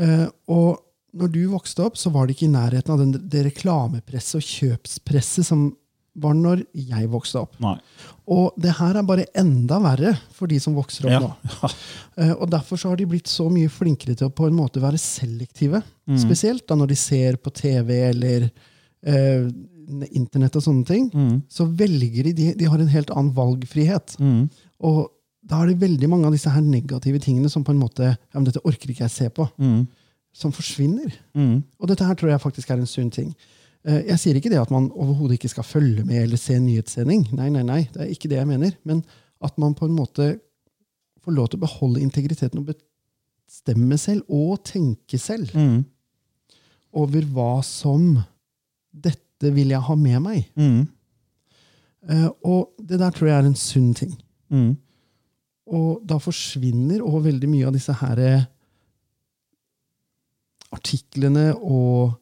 Eh, 0.00 0.26
og 0.50 0.80
når 1.14 1.30
du 1.30 1.40
vokste 1.52 1.84
opp, 1.86 1.96
så 2.00 2.10
var 2.10 2.26
det 2.26 2.34
ikke 2.34 2.48
i 2.48 2.54
nærheten 2.56 2.90
av 2.90 2.98
den, 3.04 3.12
det 3.30 3.44
reklamepresset 3.46 4.40
og 4.40 4.48
kjøpspresset 4.48 5.46
som 5.46 5.68
var 6.18 6.34
når 6.38 6.60
jeg 6.78 7.08
vokste 7.10 7.40
opp. 7.42 7.54
Nei. 7.62 7.74
Og 8.30 8.54
det 8.62 8.76
her 8.78 8.98
er 9.00 9.06
bare 9.06 9.24
enda 9.38 9.80
verre 9.82 10.12
for 10.34 10.50
de 10.50 10.60
som 10.62 10.74
vokser 10.78 11.08
opp 11.08 11.14
Ja. 11.14 11.20
nå. 11.22 11.70
Eh, 12.14 12.30
Og 12.30 12.46
derfor 12.46 12.78
så 12.78 12.92
har 12.92 12.96
de 13.00 13.06
blitt 13.10 13.26
så 13.26 13.48
mye 13.50 13.66
flinkere 13.66 14.14
til 14.14 14.28
å 14.28 14.34
på 14.34 14.46
en 14.46 14.54
måte 14.54 14.78
være 14.78 14.98
selektive. 15.02 15.80
Spesielt 16.14 16.62
da 16.70 16.76
når 16.78 16.92
de 16.92 16.98
ser 17.00 17.34
på 17.42 17.50
TV 17.50 17.90
eller 18.12 18.44
eh, 19.06 19.48
internett 20.16 20.56
og 20.56 20.62
sånne 20.64 20.84
ting. 20.88 21.10
Så 21.48 21.66
velger 21.76 22.30
de, 22.34 22.52
de 22.56 22.64
har 22.70 22.78
en 22.80 22.88
helt 22.88 23.10
annen 23.12 23.34
valgfrihet. 23.36 24.16
Og 24.80 25.10
da 25.44 25.58
er 25.60 25.66
det 25.74 25.80
veldig 25.82 26.08
mange 26.08 26.26
av 26.26 26.32
disse 26.32 26.48
her 26.48 26.62
negative 26.64 27.18
tingene 27.20 27.50
som 27.52 27.64
på 27.64 27.72
en 27.74 27.80
måte 27.82 28.06
ja, 28.14 28.34
men 28.38 28.44
dette 28.48 28.62
orker 28.64 28.88
ikke 28.94 29.04
jeg 29.04 29.12
se 29.12 29.28
på, 29.28 29.44
som 30.32 30.52
forsvinner. 30.56 31.12
Og 31.78 31.86
dette 31.90 32.04
her 32.08 32.14
tror 32.16 32.30
jeg 32.32 32.40
faktisk 32.40 32.70
er 32.72 32.80
en 32.80 32.86
sunn 32.88 33.10
ting. 33.12 33.34
Eh, 33.84 34.06
Jeg 34.08 34.18
sier 34.18 34.34
ikke 34.40 34.48
det 34.50 34.58
at 34.62 34.70
man 34.72 34.88
overhodet 34.96 35.36
ikke 35.36 35.52
skal 35.52 35.64
følge 35.68 36.04
med 36.08 36.22
eller 36.22 36.36
se 36.40 36.56
nyhetssending. 36.58 37.26
Nei, 37.36 37.50
nei, 37.52 37.62
nei, 37.62 37.82
det 37.92 38.00
er 38.06 38.10
ikke 38.14 38.28
det 38.32 38.40
jeg 38.40 38.48
mener. 38.48 38.72
Men 38.84 39.04
at 39.44 39.58
man 39.60 39.74
på 39.76 39.84
en 39.84 39.94
måte 39.98 40.38
får 41.24 41.32
lov 41.36 41.48
til 41.52 41.60
å 41.60 41.66
beholde 41.66 42.00
integriteten 42.00 42.58
og 42.62 42.72
bestemme 42.72 43.98
selv, 44.00 44.24
og 44.32 44.64
tenke 44.64 45.18
selv, 45.20 45.52
over 46.94 47.20
hva 47.34 47.62
som 47.64 48.14
Dette 48.94 49.50
vil 49.54 49.68
jeg 49.74 49.80
ha 49.82 49.94
med 49.98 50.20
meg. 50.22 50.44
Eh, 52.08 52.28
Og 52.44 52.70
det 52.78 52.98
der 53.00 53.10
tror 53.10 53.28
jeg 53.28 53.36
er 53.38 53.46
en 53.48 53.54
sunn 53.58 53.92
ting. 53.94 54.14
Og 55.66 56.02
da 56.06 56.18
forsvinner 56.20 57.00
òg 57.02 57.22
veldig 57.24 57.48
mye 57.48 57.66
av 57.66 57.72
disse 57.74 57.92
her 58.00 58.18
eh, 58.20 58.44
artiklene 60.74 61.52
og 61.56 62.14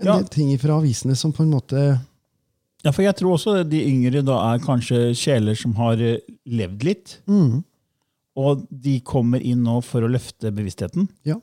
en 0.00 0.06
Ja. 0.06 0.16
del 0.18 0.28
ting 0.28 0.58
fra 0.58 0.78
avisene 0.80 1.14
som 1.16 1.32
på 1.32 1.42
en 1.44 1.50
måte 1.52 2.00
Ja, 2.84 2.90
for 2.92 3.02
jeg 3.02 3.14
tror 3.16 3.34
også 3.38 3.62
de 3.68 3.78
yngre 3.88 4.22
da 4.24 4.52
er 4.54 4.58
kanskje 4.58 5.14
sjeler 5.16 5.54
som 5.56 5.72
har 5.74 5.94
eh, 5.96 6.18
levd 6.46 6.82
litt. 6.84 7.20
mm, 7.26 7.62
Og 8.36 8.66
de 8.70 9.00
kommer 9.00 9.40
inn 9.40 9.62
nå 9.62 9.80
for 9.82 10.02
å 10.02 10.08
løfte 10.10 10.50
bevisstheten. 10.52 11.08
Ja. 11.24 11.36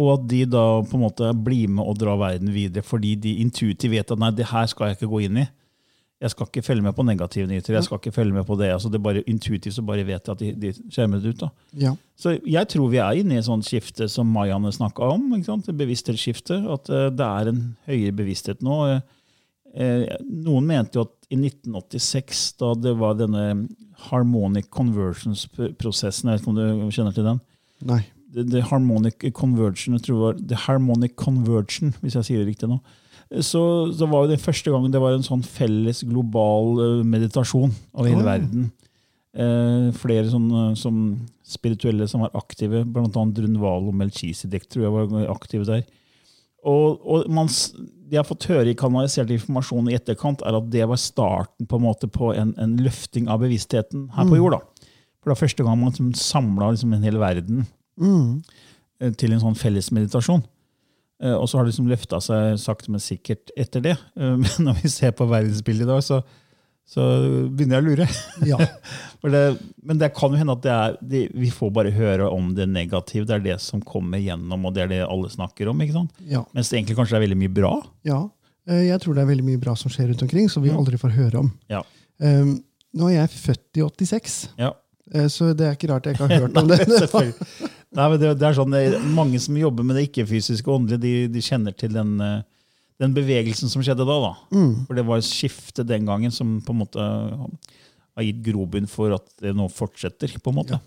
Og 0.00 0.08
at 0.16 0.24
de 0.30 0.40
da 0.50 0.64
på 0.82 0.98
en 0.98 1.04
måte 1.04 1.28
blir 1.46 1.68
med 1.70 1.86
og 1.86 1.98
drar 2.00 2.18
verden 2.18 2.50
videre 2.54 2.82
fordi 2.82 3.14
de 3.14 3.36
intuitivt 3.44 3.92
vet 3.92 4.10
at 4.10 4.18
nei, 4.18 4.32
det 4.34 4.48
her 4.50 4.66
skal 4.70 4.90
jeg 4.90 4.98
ikke 4.98 5.12
gå 5.12 5.20
inn 5.28 5.44
i. 5.44 5.46
Jeg 6.24 6.32
skal 6.32 6.48
ikke 6.48 6.62
følge 6.64 6.82
med 6.82 6.94
på 6.96 7.04
negative 7.04 7.46
nyheter. 7.50 7.74
jeg 7.74 7.84
skal 7.84 7.98
ikke 8.00 8.14
følge 8.14 8.32
med 8.32 8.46
på 8.48 8.56
det. 8.56 8.70
Altså 8.72 8.88
det 8.88 8.96
er 8.96 9.04
bare 9.04 9.22
Intuitivt 9.28 9.74
så 9.74 9.82
bare 9.84 10.06
vet 10.06 10.26
jeg 10.26 10.32
at 10.32 10.40
de, 10.40 10.52
de 10.62 10.70
skjermer 10.94 11.20
det 11.20 11.34
ut. 11.34 11.40
da. 11.42 11.48
Ja. 11.82 11.92
Så 12.16 12.38
jeg 12.46 12.68
tror 12.70 12.88
vi 12.88 13.00
er 13.02 13.18
inne 13.20 13.34
i 13.34 13.40
et 13.42 13.44
sånt 13.44 13.66
skifte 13.66 14.08
som 14.08 14.30
Mayaene 14.32 14.72
snakka 14.72 15.10
om. 15.16 15.26
ikke 15.36 15.50
sant? 15.50 15.68
Bevissthetsskifte. 15.68 16.62
At 16.70 16.88
eh, 16.88 17.10
det 17.12 17.26
er 17.26 17.50
en 17.50 17.60
høyere 17.90 18.16
bevissthet 18.16 18.64
nå. 18.64 18.78
Eh, 18.94 19.02
eh, 19.74 20.06
Noen 20.46 20.70
mente 20.70 20.96
jo 20.98 21.04
at 21.08 21.28
i 21.34 21.36
1986, 21.36 22.44
da 22.62 22.72
det 22.78 22.94
var 23.02 23.18
denne 23.18 23.44
harmonic 24.08 24.70
conversions-prosessen 24.72 26.30
Jeg 26.30 26.38
vet 26.38 26.44
ikke 26.44 26.54
om 26.54 26.88
du 26.88 26.94
kjenner 26.94 27.14
til 27.16 27.26
den? 27.26 27.40
Nei. 27.84 28.00
The, 28.34 28.44
the 28.50 28.62
harmonic 28.66 29.22
conversion, 29.36 29.94
jeg 29.94 30.06
tror 30.06 30.14
det 30.14 30.24
var 30.24 30.38
the 30.50 30.60
harmonic 30.66 31.14
conversion, 31.20 31.94
hvis 32.02 32.16
jeg 32.18 32.28
sier 32.28 32.42
det 32.42 32.52
riktig 32.52 32.70
nå. 32.70 32.80
Så, 33.40 33.60
så 33.94 34.06
var 34.10 34.26
det 34.28 34.42
første 34.42 34.70
gangen 34.70 34.92
det 34.92 35.00
var 35.02 35.14
en 35.16 35.24
sånn 35.26 35.44
felles 35.46 36.02
global 36.06 36.80
eh, 36.82 37.04
meditasjon 37.06 37.72
over 37.94 38.10
hele 38.10 38.22
oh. 38.24 38.28
verden. 38.28 38.66
Eh, 39.34 39.88
flere 39.98 40.28
sånne, 40.30 40.72
som 40.78 40.98
spirituelle 41.46 42.06
som 42.10 42.22
var 42.22 42.34
aktive, 42.38 42.84
bl.a. 42.86 43.08
Drunvalo 43.10 43.90
og 43.90 43.98
Melchisedek 43.98 44.68
tror 44.70 44.86
jeg 44.86 44.94
var 44.94 45.30
aktive 45.32 45.66
der. 45.68 45.86
Og, 46.64 47.00
og 47.04 47.26
man, 47.32 47.50
det 47.50 48.16
jeg 48.16 48.22
har 48.22 48.28
fått 48.28 48.48
høre 48.48 48.70
i 48.70 48.78
kanalisert 48.78 49.32
informasjon 49.34 49.90
i 49.90 49.96
etterkant, 49.98 50.44
er 50.46 50.56
at 50.56 50.68
det 50.72 50.86
var 50.88 51.00
starten 51.00 51.68
på 51.68 51.80
en 51.80 51.86
måte 51.86 52.08
på 52.12 52.30
en, 52.36 52.54
en 52.60 52.76
løfting 52.80 53.28
av 53.32 53.42
bevisstheten 53.42 54.08
her 54.14 54.28
på 54.30 54.38
jord. 54.38 54.56
da. 54.56 54.90
For 55.20 55.30
det 55.30 55.34
var 55.34 55.42
første 55.42 55.66
gang 55.66 55.80
man 55.80 55.92
liksom 55.92 56.12
samla 56.18 56.70
liksom 56.72 56.94
en 56.96 57.04
hel 57.06 57.18
verden 57.20 57.66
eh, 58.00 59.12
til 59.18 59.32
en 59.34 59.42
sånn 59.42 59.58
felles 59.58 59.90
meditasjon. 59.94 60.42
Eh, 61.22 61.34
Og 61.34 61.48
så 61.48 61.58
har 61.58 61.64
det 61.66 61.72
liksom 61.74 61.90
løfta 61.90 62.20
seg 62.24 62.56
sakte, 62.62 62.90
men 62.90 63.00
sikkert 63.02 63.52
etter 63.56 63.80
det. 63.84 63.96
Eh, 64.16 64.34
Men 64.42 64.50
når 64.70 64.80
vi 64.82 64.88
ser 64.92 65.12
på 65.16 65.26
verdensbildet 65.30 65.86
i 65.86 65.90
dag, 65.90 66.02
så, 66.04 66.20
så 66.86 67.04
begynner 67.54 67.78
jeg 67.80 67.84
å 67.84 67.88
lure. 67.90 68.08
Ja. 68.50 68.58
Det, 69.24 69.40
men 69.82 69.96
det 70.02 70.10
kan 70.12 70.34
jo 70.34 70.36
hende 70.36 70.52
at 70.52 70.62
det 70.66 70.72
er, 70.74 70.96
det, 71.00 71.20
vi 71.32 71.48
får 71.54 71.70
bare 71.72 71.90
høre 71.96 72.26
om 72.28 72.50
det 72.54 72.66
negative. 72.68 73.24
Det 73.24 73.38
er 73.38 73.44
det 73.46 73.54
som 73.64 73.80
kommer 73.80 74.20
gjennom, 74.20 74.66
og 74.68 74.74
det 74.76 74.82
er 74.84 74.90
det 74.90 74.98
alle 75.06 75.30
snakker 75.32 75.70
om. 75.72 75.80
ikke 75.80 75.94
sant? 75.96 76.12
Ja. 76.28 76.42
Mens 76.52 76.68
det 76.68 76.76
egentlig 76.82 76.98
kanskje 76.98 77.16
er 77.16 77.24
veldig 77.24 77.38
mye 77.40 77.54
bra. 77.62 77.74
ja. 78.04 78.22
Jeg 78.64 78.96
tror 79.02 79.12
det 79.12 79.20
er 79.20 79.26
veldig 79.28 79.44
mye 79.44 79.58
bra 79.60 79.74
som 79.76 79.90
skjer 79.92 80.06
rundt 80.08 80.22
omkring, 80.24 80.46
som 80.48 80.62
vi 80.64 80.70
aldri 80.72 80.96
får 80.96 81.10
høre 81.12 81.36
om. 81.42 81.50
Ja. 81.68 81.82
Um, 82.16 82.54
nå 82.96 83.10
er 83.10 83.18
jeg 83.18 83.32
født 83.34 83.76
i 83.76 83.82
86, 83.84 84.36
ja. 84.56 84.70
så 85.28 85.50
det 85.52 85.66
er 85.68 85.74
ikke 85.76 85.90
rart 85.90 86.08
jeg 86.08 86.16
ikke 86.16 86.28
har 86.30 86.40
hørt 86.46 86.56
om 86.62 86.70
det. 86.70 86.78
Selvfølgelig. 86.88 87.50
Nei, 87.94 88.08
men 88.10 88.18
det, 88.18 88.32
det 88.40 88.46
er 88.48 88.56
sånn, 88.56 88.72
det 88.74 88.80
er 88.88 89.04
Mange 89.14 89.38
som 89.42 89.56
jobber 89.56 89.84
med 89.86 89.96
det 89.98 90.08
ikke-fysiske 90.08 90.66
og 90.70 90.80
åndelige, 90.80 91.00
de, 91.04 91.12
de 91.34 91.42
kjenner 91.44 91.76
til 91.78 91.92
den, 91.94 92.16
eh, 92.20 92.40
den 93.02 93.14
bevegelsen 93.14 93.70
som 93.70 93.82
skjedde 93.86 94.06
da. 94.08 94.16
da. 94.24 94.32
For 94.88 94.94
det 94.98 95.04
var 95.06 95.20
et 95.22 95.28
skifte 95.28 95.84
den 95.86 96.06
gangen 96.08 96.34
som 96.34 96.56
på 96.66 96.74
en 96.74 96.80
måte 96.82 97.04
har 98.14 98.26
gitt 98.26 98.42
grobunn 98.46 98.86
for 98.90 99.14
at 99.16 99.26
det 99.42 99.54
nå 99.58 99.68
fortsetter. 99.70 100.34
på 100.42 100.50
en 100.52 100.58
måte. 100.60 100.80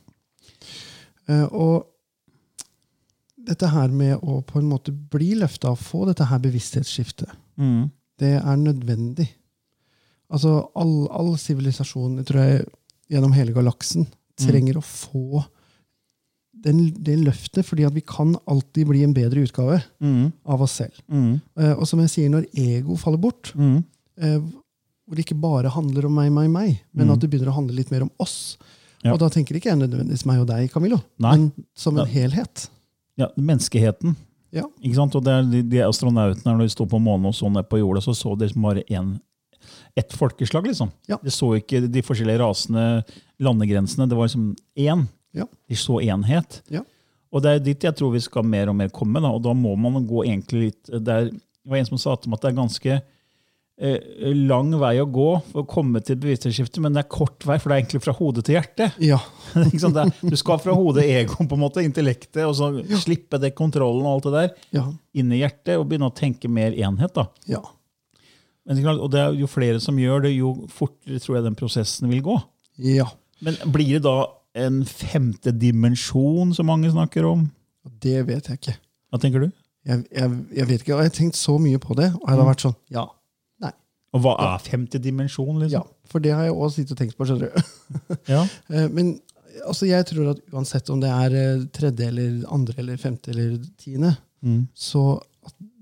Ja. 1.28 1.48
Og 1.52 1.88
dette 3.48 3.68
her 3.72 3.92
med 3.96 4.20
å 4.24 4.42
på 4.48 4.60
en 4.60 4.68
måte 4.72 4.92
bli 4.92 5.34
løfta 5.40 5.72
og 5.72 5.80
få 5.80 6.06
dette 6.10 6.28
her 6.28 6.40
bevissthetsskiftet, 6.44 7.30
Mm. 7.58 7.90
det 8.20 8.34
er 8.38 8.58
nødvendig. 8.60 9.30
Altså, 10.30 10.70
all, 10.76 11.08
all 11.12 11.38
sivilisasjon, 11.40 12.18
jeg 12.20 12.26
tror 12.28 12.42
jeg, 12.44 12.66
gjennom 13.10 13.32
hele 13.34 13.54
galaksen, 13.56 14.06
trenger 14.38 14.78
å 14.78 14.84
få 14.84 15.44
den, 16.64 16.90
det 17.04 17.18
løftet, 17.22 17.66
fordi 17.66 17.86
at 17.88 17.94
vi 17.94 18.02
kan 18.02 18.36
alltid 18.50 18.88
bli 18.90 19.04
en 19.06 19.14
bedre 19.14 19.44
utgave 19.46 19.82
Mm. 20.02 20.32
av 20.46 20.62
oss 20.62 20.72
selv. 20.82 20.94
Mm. 21.12 21.42
Uh, 21.60 21.74
Og 21.80 21.88
som 21.88 22.00
jeg 22.00 22.10
sier, 22.10 22.30
når 22.30 22.48
ego 22.56 22.96
faller 22.98 23.18
bort, 23.22 23.54
Mm. 23.56 23.84
uh, 24.22 24.40
hvor 25.08 25.16
det 25.16 25.26
ikke 25.26 25.40
bare 25.40 25.70
handler 25.72 26.06
om 26.06 26.14
meg, 26.16 26.32
meg, 26.32 26.50
meg, 26.50 26.80
men 26.94 27.10
at 27.10 27.20
det 27.20 27.30
begynner 27.30 27.52
å 27.54 27.56
handle 27.56 27.76
litt 27.76 27.92
mer 27.92 28.02
om 28.04 28.12
oss. 28.20 28.58
Ja. 29.04 29.14
Og 29.14 29.20
da 29.20 29.30
tenker 29.30 29.56
ikke 29.56 29.70
jeg 29.70 29.78
nødvendigvis 29.80 30.26
meg 30.26 30.40
og 30.42 30.48
deg, 30.48 30.72
Camillo, 30.74 30.98
Nei. 31.20 31.38
men 31.38 31.52
som 31.76 31.98
en 31.98 32.06
helhet. 32.08 32.70
Ja, 33.18 33.28
Menneskeheten. 33.38 34.16
Ja. 34.52 34.64
Ikke 34.82 34.96
sant? 34.96 35.16
Og 35.16 35.24
det 35.24 35.32
er 35.32 35.44
de, 35.44 35.62
de 35.64 35.78
astronautene 35.86 36.54
når 36.58 36.66
de 36.66 36.70
sto 36.74 36.86
på 36.86 37.00
månen 37.00 37.28
og 37.28 37.34
så 37.36 37.50
ned 37.52 37.68
på 37.70 37.80
jorda, 37.80 38.02
så 38.02 38.14
så 38.16 38.36
de 38.38 38.48
liksom 38.48 38.62
bare 38.64 38.84
én 38.90 39.20
ett 39.98 40.12
folkeslag. 40.14 40.64
liksom. 40.66 40.92
Ja. 41.08 41.18
De 41.24 41.30
så 41.34 41.50
ikke 41.58 41.82
de 41.92 42.02
forskjellige 42.06 42.40
rasene, 42.40 43.04
landegrensene. 43.42 44.08
Det 44.08 44.16
var 44.18 44.28
liksom 44.28 44.56
én. 44.78 45.08
Ja. 45.36 45.48
De 45.68 45.76
så 45.80 46.00
enhet. 46.04 46.62
Ja. 46.74 46.84
Og 47.34 47.44
det 47.44 47.52
er 47.58 47.60
dit 47.66 47.84
jeg 47.84 47.96
tror 48.00 48.14
vi 48.16 48.24
skal 48.24 48.46
mer 48.48 48.72
og 48.72 48.78
mer 48.80 48.90
komme. 48.94 49.20
Da, 49.24 49.34
og 49.36 49.44
da 49.44 49.54
må 49.58 49.76
man 49.76 50.06
gå 50.08 50.24
egentlig 50.26 50.70
litt 50.70 50.90
det, 50.94 51.14
er, 51.14 51.30
det 51.32 51.72
var 51.72 51.82
en 51.82 51.90
som 51.90 52.00
sa 52.02 52.16
til 52.16 52.32
meg 52.32 52.40
at 52.40 52.46
det 52.46 52.52
er 52.54 52.60
ganske 52.62 52.94
eh, 52.98 54.32
lang 54.48 54.72
vei 54.80 54.94
å 55.04 55.08
gå 55.12 55.28
for 55.52 55.64
å 55.64 55.68
komme 55.70 56.02
til 56.02 56.16
et 56.16 56.24
bevissthetsskifte, 56.24 56.82
men 56.84 56.96
det 56.96 57.04
er 57.04 57.10
kort 57.12 57.44
vei, 57.48 57.58
for 57.60 57.70
det 57.70 57.76
er 57.76 57.84
egentlig 57.84 58.04
fra 58.06 58.16
hodet 58.18 58.46
til 58.48 58.58
hjertet. 58.58 58.98
Ja. 59.04 59.20
Er, 59.58 60.12
du 60.22 60.38
skal 60.40 60.62
fra 60.64 60.76
hodet, 60.78 61.06
egoen, 61.08 61.50
på 61.50 61.58
en 61.58 61.64
måte, 61.66 61.84
intellektet, 61.86 62.42
og 62.48 62.56
så 62.58 62.72
slippe 63.04 63.40
det 63.44 63.54
kontrollen 63.58 64.06
og 64.08 64.18
alt 64.18 64.28
det 64.30 64.34
der 64.38 64.80
Ja. 64.80 64.86
inn 65.20 65.32
i 65.36 65.42
hjertet, 65.44 65.76
og 65.78 65.88
begynne 65.90 66.10
å 66.12 66.16
tenke 66.16 66.50
mer 66.52 66.76
enhet. 66.76 67.14
da. 67.16 67.28
ja. 67.50 67.64
Men 68.68 68.82
og 69.00 69.12
det 69.14 69.22
er 69.22 69.36
jo 69.40 69.48
flere 69.48 69.80
som 69.80 69.96
gjør 69.96 70.26
det, 70.26 70.34
jo 70.36 70.50
fortere 70.68 71.22
tror 71.24 71.38
jeg 71.38 71.46
den 71.46 71.56
prosessen 71.56 72.10
vil 72.12 72.20
gå. 72.26 72.34
Ja. 72.84 73.06
Men 73.40 73.56
blir 73.72 73.94
det 73.96 74.02
da 74.04 74.26
en 74.58 74.82
femte 74.90 75.52
dimensjon, 75.54 76.54
som 76.58 76.66
mange 76.70 76.90
snakker 76.92 77.26
om? 77.30 77.46
Det 78.04 78.20
vet 78.28 78.50
jeg 78.50 78.60
ikke. 78.60 78.76
Hva 79.12 79.20
tenker 79.24 79.46
du? 79.46 79.52
Jeg, 79.88 80.04
jeg, 80.12 80.32
jeg 80.58 80.68
vet 80.68 80.82
ikke, 80.84 80.96
og 80.98 81.04
jeg 81.06 81.12
har 81.12 81.16
tenkt 81.16 81.38
så 81.40 81.56
mye 81.62 81.80
på 81.80 81.96
det, 81.96 82.10
og 82.18 82.26
jeg 82.28 82.36
har 82.36 82.44
Mm. 82.44 82.50
vært 82.52 82.66
sånn 82.66 82.76
Ja. 82.92 83.06
Nei. 83.64 83.72
Og 84.14 84.22
hva 84.26 84.34
er 84.40 84.58
femte 84.66 85.00
dimensjon? 85.00 85.60
liksom? 85.62 85.72
Ja. 85.72 85.84
For 86.12 86.20
det 86.20 86.34
har 86.36 86.44
jeg 86.44 86.54
også 86.54 86.76
sittet 86.82 86.92
og 86.92 86.98
tenkt 86.98 87.18
på. 87.18 87.26
skjønner 87.26 87.54
du. 87.54 88.18
Ja. 88.34 88.42
Eh, 88.70 88.88
Men 88.90 89.20
altså, 89.66 89.88
jeg 89.88 90.06
tror 90.10 90.32
at 90.34 90.42
uansett 90.52 90.90
om 90.90 91.00
det 91.00 91.10
er 91.10 91.36
eh, 91.36 91.66
tredje 91.72 92.08
eller 92.08 92.44
andre 92.52 92.74
eller 92.78 92.98
femte 92.98 93.30
eller 93.32 93.58
tiende, 93.78 94.18
Mm. 94.44 94.68
så 94.76 95.20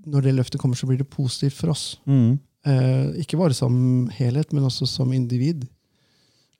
når 0.06 0.22
det 0.22 0.34
løftet 0.34 0.58
kommer, 0.60 0.76
så 0.78 0.86
blir 0.86 0.96
det 0.98 1.10
positivt 1.10 1.52
for 1.58 1.68
oss. 1.74 1.98
Mm. 2.06 2.38
Eh, 2.64 3.20
ikke 3.20 3.36
bare 3.36 3.52
som 3.54 4.08
helhet, 4.08 4.52
men 4.52 4.64
også 4.64 4.86
som 4.88 5.12
individ. 5.12 5.66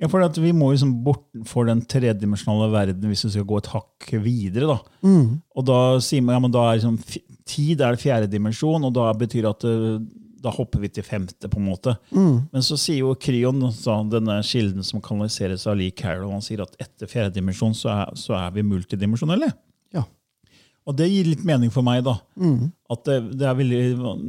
Ja, 0.02 0.10
for 0.12 0.20
at 0.20 0.36
Vi 0.36 0.52
må 0.52 0.72
liksom 0.74 0.92
bortenfor 1.06 1.68
den 1.70 1.80
tredimensjonale 1.88 2.68
verden 2.74 3.08
hvis 3.08 3.24
vi 3.24 3.30
skal 3.32 3.46
gå 3.48 3.62
et 3.62 3.70
hakk 3.72 4.10
videre. 4.20 4.74
da. 4.74 4.78
Mm. 5.06 5.40
Og 5.56 5.64
da 5.64 5.80
sier 6.04 6.24
man 6.24 6.36
ja, 6.36 6.42
men 6.44 6.52
da 6.52 6.66
er 6.68 6.80
liksom, 6.80 6.98
tid 7.48 7.80
er 7.80 7.96
fjerde 8.00 8.28
dimensjon, 8.28 8.84
og 8.84 8.92
da 8.96 9.08
betyr 9.16 9.48
at 9.48 9.64
eh, 9.64 9.98
da 10.44 10.52
hopper 10.52 10.82
vi 10.84 10.90
til 10.92 11.02
femte. 11.06 11.48
på 11.48 11.58
en 11.58 11.68
måte. 11.70 11.96
Men 12.12 12.62
så 12.62 12.76
sier 12.78 13.00
jo 13.00 13.14
Kryon, 13.18 13.64
så 13.72 13.96
denne 14.12 14.36
kilden 14.46 14.84
som 14.84 15.00
kanaliseres 15.02 15.64
av 15.66 15.78
Lee 15.80 15.90
Carroll, 15.96 16.30
han 16.30 16.44
sier 16.44 16.62
at 16.62 16.76
etter 16.78 17.08
fjerde 17.10 17.34
dimensjon 17.38 17.74
så 17.74 17.88
er, 17.94 18.12
så 18.20 18.36
er 18.38 18.52
vi 18.54 18.62
multidimensjonelle. 18.62 19.48
Ja. 19.96 20.04
Og 20.86 20.94
det 21.00 21.08
gir 21.10 21.26
litt 21.32 21.42
mening 21.48 21.72
for 21.74 21.82
meg. 21.82 22.04
da. 22.06 22.18
At 22.92 23.08
det, 23.08 23.16
det 23.40 23.48
er 23.48 23.56
veldig, 23.58 23.80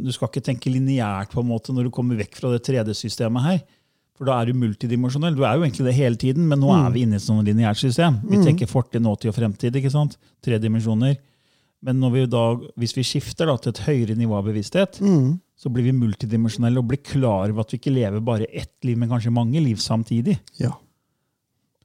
Du 0.08 0.12
skal 0.16 0.32
ikke 0.32 0.48
tenke 0.48 0.72
lineært 0.74 1.36
på 1.36 1.44
en 1.44 1.52
måte 1.52 1.76
når 1.76 1.90
du 1.90 1.94
kommer 1.94 2.18
vekk 2.18 2.40
fra 2.40 2.56
det 2.56 2.64
3D-systemet 2.66 3.46
her. 3.46 3.60
For 4.18 4.26
da 4.26 4.40
er 4.42 4.50
du 4.50 4.58
multidimensjonell. 4.58 5.36
Du 5.38 5.44
er 5.46 5.58
jo 5.60 5.66
egentlig 5.66 5.86
det 5.86 5.96
hele 5.98 6.18
tiden, 6.18 6.48
men 6.50 6.58
nå 6.64 6.72
er 6.74 6.90
vi 6.96 7.04
inne 7.06 7.18
i 7.18 7.20
et 7.20 7.26
sånn 7.26 7.44
lineært 7.46 7.78
system. 7.78 8.18
Vi 8.26 8.40
tenker 8.42 8.70
fortid, 8.70 9.04
nåtid 9.06 9.30
og 9.30 9.36
fremtid. 9.38 9.76
ikke 9.78 9.92
sant? 9.94 10.16
Tre 10.42 10.58
dimensjoner. 10.64 11.20
Men 11.86 12.00
når 12.02 12.14
vi 12.16 12.24
da, 12.34 12.42
hvis 12.82 12.96
vi 12.98 13.04
skifter 13.06 13.46
da, 13.46 13.54
til 13.62 13.76
et 13.76 13.84
høyere 13.86 14.16
nivå 14.18 14.40
av 14.40 14.48
bevissthet, 14.50 14.98
så 14.98 15.70
blir 15.74 15.86
vi 15.86 15.94
multidimensjonelle 15.94 16.82
og 16.82 16.90
blir 16.90 17.04
klar 17.06 17.52
over 17.54 17.62
at 17.62 17.76
vi 17.76 17.78
ikke 17.78 17.94
lever 17.94 18.26
bare 18.26 18.50
ett 18.50 18.74
liv, 18.86 18.98
men 18.98 19.10
kanskje 19.14 19.34
mange 19.34 19.62
liv 19.62 19.78
samtidig. 19.82 20.40
ja. 20.62 20.74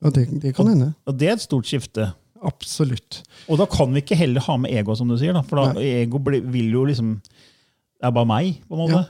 Og 0.03 0.11
det, 0.17 0.25
det 0.43 0.51
kan 0.57 0.67
hende. 0.67 0.89
Og 1.07 1.15
det 1.15 1.29
er 1.29 1.37
et 1.37 1.45
stort 1.45 1.69
skifte. 1.71 2.09
Absolutt. 2.43 3.21
Og 3.47 3.61
da 3.61 3.69
kan 3.71 3.93
vi 3.95 4.01
ikke 4.03 4.17
heller 4.19 4.43
ha 4.49 4.57
med 4.59 4.73
ego, 4.75 4.97
som 4.99 5.07
du 5.07 5.15
sier. 5.21 5.31
da, 5.37 5.45
For 5.47 5.61
da, 5.61 5.77
Nei. 5.77 5.85
ego 6.03 6.19
bli, 6.19 6.41
vil 6.43 6.73
jo 6.75 6.83
liksom 6.89 7.13
Det 7.23 8.09
er 8.09 8.15
bare 8.17 8.27
meg, 8.27 8.57
på 8.67 8.75
en 8.75 8.81
måte. 8.83 9.03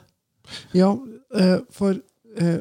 Ja, 0.76 0.90
eh, 1.38 1.62
for 1.72 1.96
eh, 2.36 2.58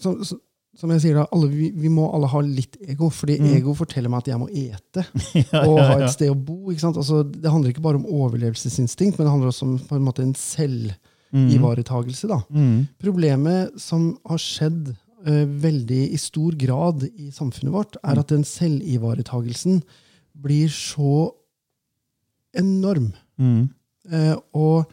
som- 0.00 0.40
som 0.78 0.90
jeg 0.94 1.00
sier 1.02 1.14
da, 1.18 1.24
alle, 1.34 1.48
vi, 1.50 1.70
vi 1.74 1.88
må 1.90 2.04
alle 2.14 2.28
ha 2.30 2.38
litt 2.44 2.76
ego, 2.86 3.08
fordi 3.10 3.34
ego 3.56 3.72
forteller 3.74 4.08
meg 4.12 4.18
at 4.22 4.28
jeg 4.30 4.38
må 4.38 4.46
ete 4.52 5.02
Ja, 5.50 5.64
og 5.66 5.78
ha 5.80 5.96
et 6.04 6.12
sted 6.12 6.30
å 6.30 6.36
bo. 6.38 6.70
ikke 6.70 6.84
sant? 6.84 6.96
Altså, 7.00 7.24
det 7.26 7.50
handler 7.50 7.72
ikke 7.72 7.82
bare 7.82 7.98
om 7.98 8.04
overlevelsesinstinkt, 8.06 9.18
men 9.18 9.26
det 9.26 9.32
handler 9.32 9.50
også 9.50 9.66
om 9.66 9.72
på 9.88 9.96
en 9.96 10.04
måte 10.06 10.22
en 10.22 10.36
selvivaretagelse. 10.38 12.28
da. 12.30 12.38
Mm. 12.54 12.86
Problemet 13.02 13.74
som 13.80 14.12
har 14.28 14.38
skjedd 14.38 14.92
uh, 15.26 15.46
veldig 15.66 16.00
i 16.14 16.20
stor 16.20 16.54
grad 16.60 17.02
i 17.10 17.30
samfunnet 17.34 17.74
vårt, 17.74 17.98
er 18.04 18.20
at 18.22 18.28
den 18.30 18.44
selvivaretagelsen 18.46 19.82
blir 20.38 20.68
så 20.70 21.32
enorm. 22.54 23.10
Mm. 23.40 23.66
Uh, 24.12 24.36
og 24.54 24.86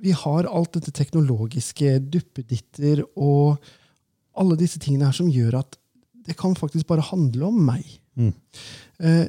vi 0.00 0.14
har 0.16 0.48
alt 0.48 0.76
dette 0.76 0.92
teknologiske, 0.96 1.98
duppeditter 2.12 3.02
og 3.16 3.60
alle 4.40 4.56
disse 4.60 4.80
tingene 4.80 5.08
her 5.10 5.16
som 5.16 5.30
gjør 5.30 5.60
at 5.60 5.76
det 6.26 6.36
kan 6.38 6.54
faktisk 6.56 6.88
bare 6.88 7.04
handle 7.04 7.48
om 7.48 7.58
meg. 7.66 7.84
Mm. 8.18 8.32
Eh, 9.02 9.26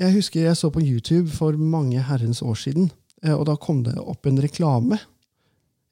jeg 0.00 0.16
husker 0.16 0.46
jeg 0.48 0.58
så 0.58 0.70
på 0.74 0.82
YouTube 0.82 1.30
for 1.34 1.56
mange 1.58 2.02
herrens 2.02 2.42
år 2.42 2.56
siden, 2.58 2.90
eh, 3.22 3.34
og 3.34 3.46
da 3.48 3.56
kom 3.60 3.82
det 3.86 3.94
opp 4.00 4.26
en 4.26 4.40
reklame. 4.42 4.98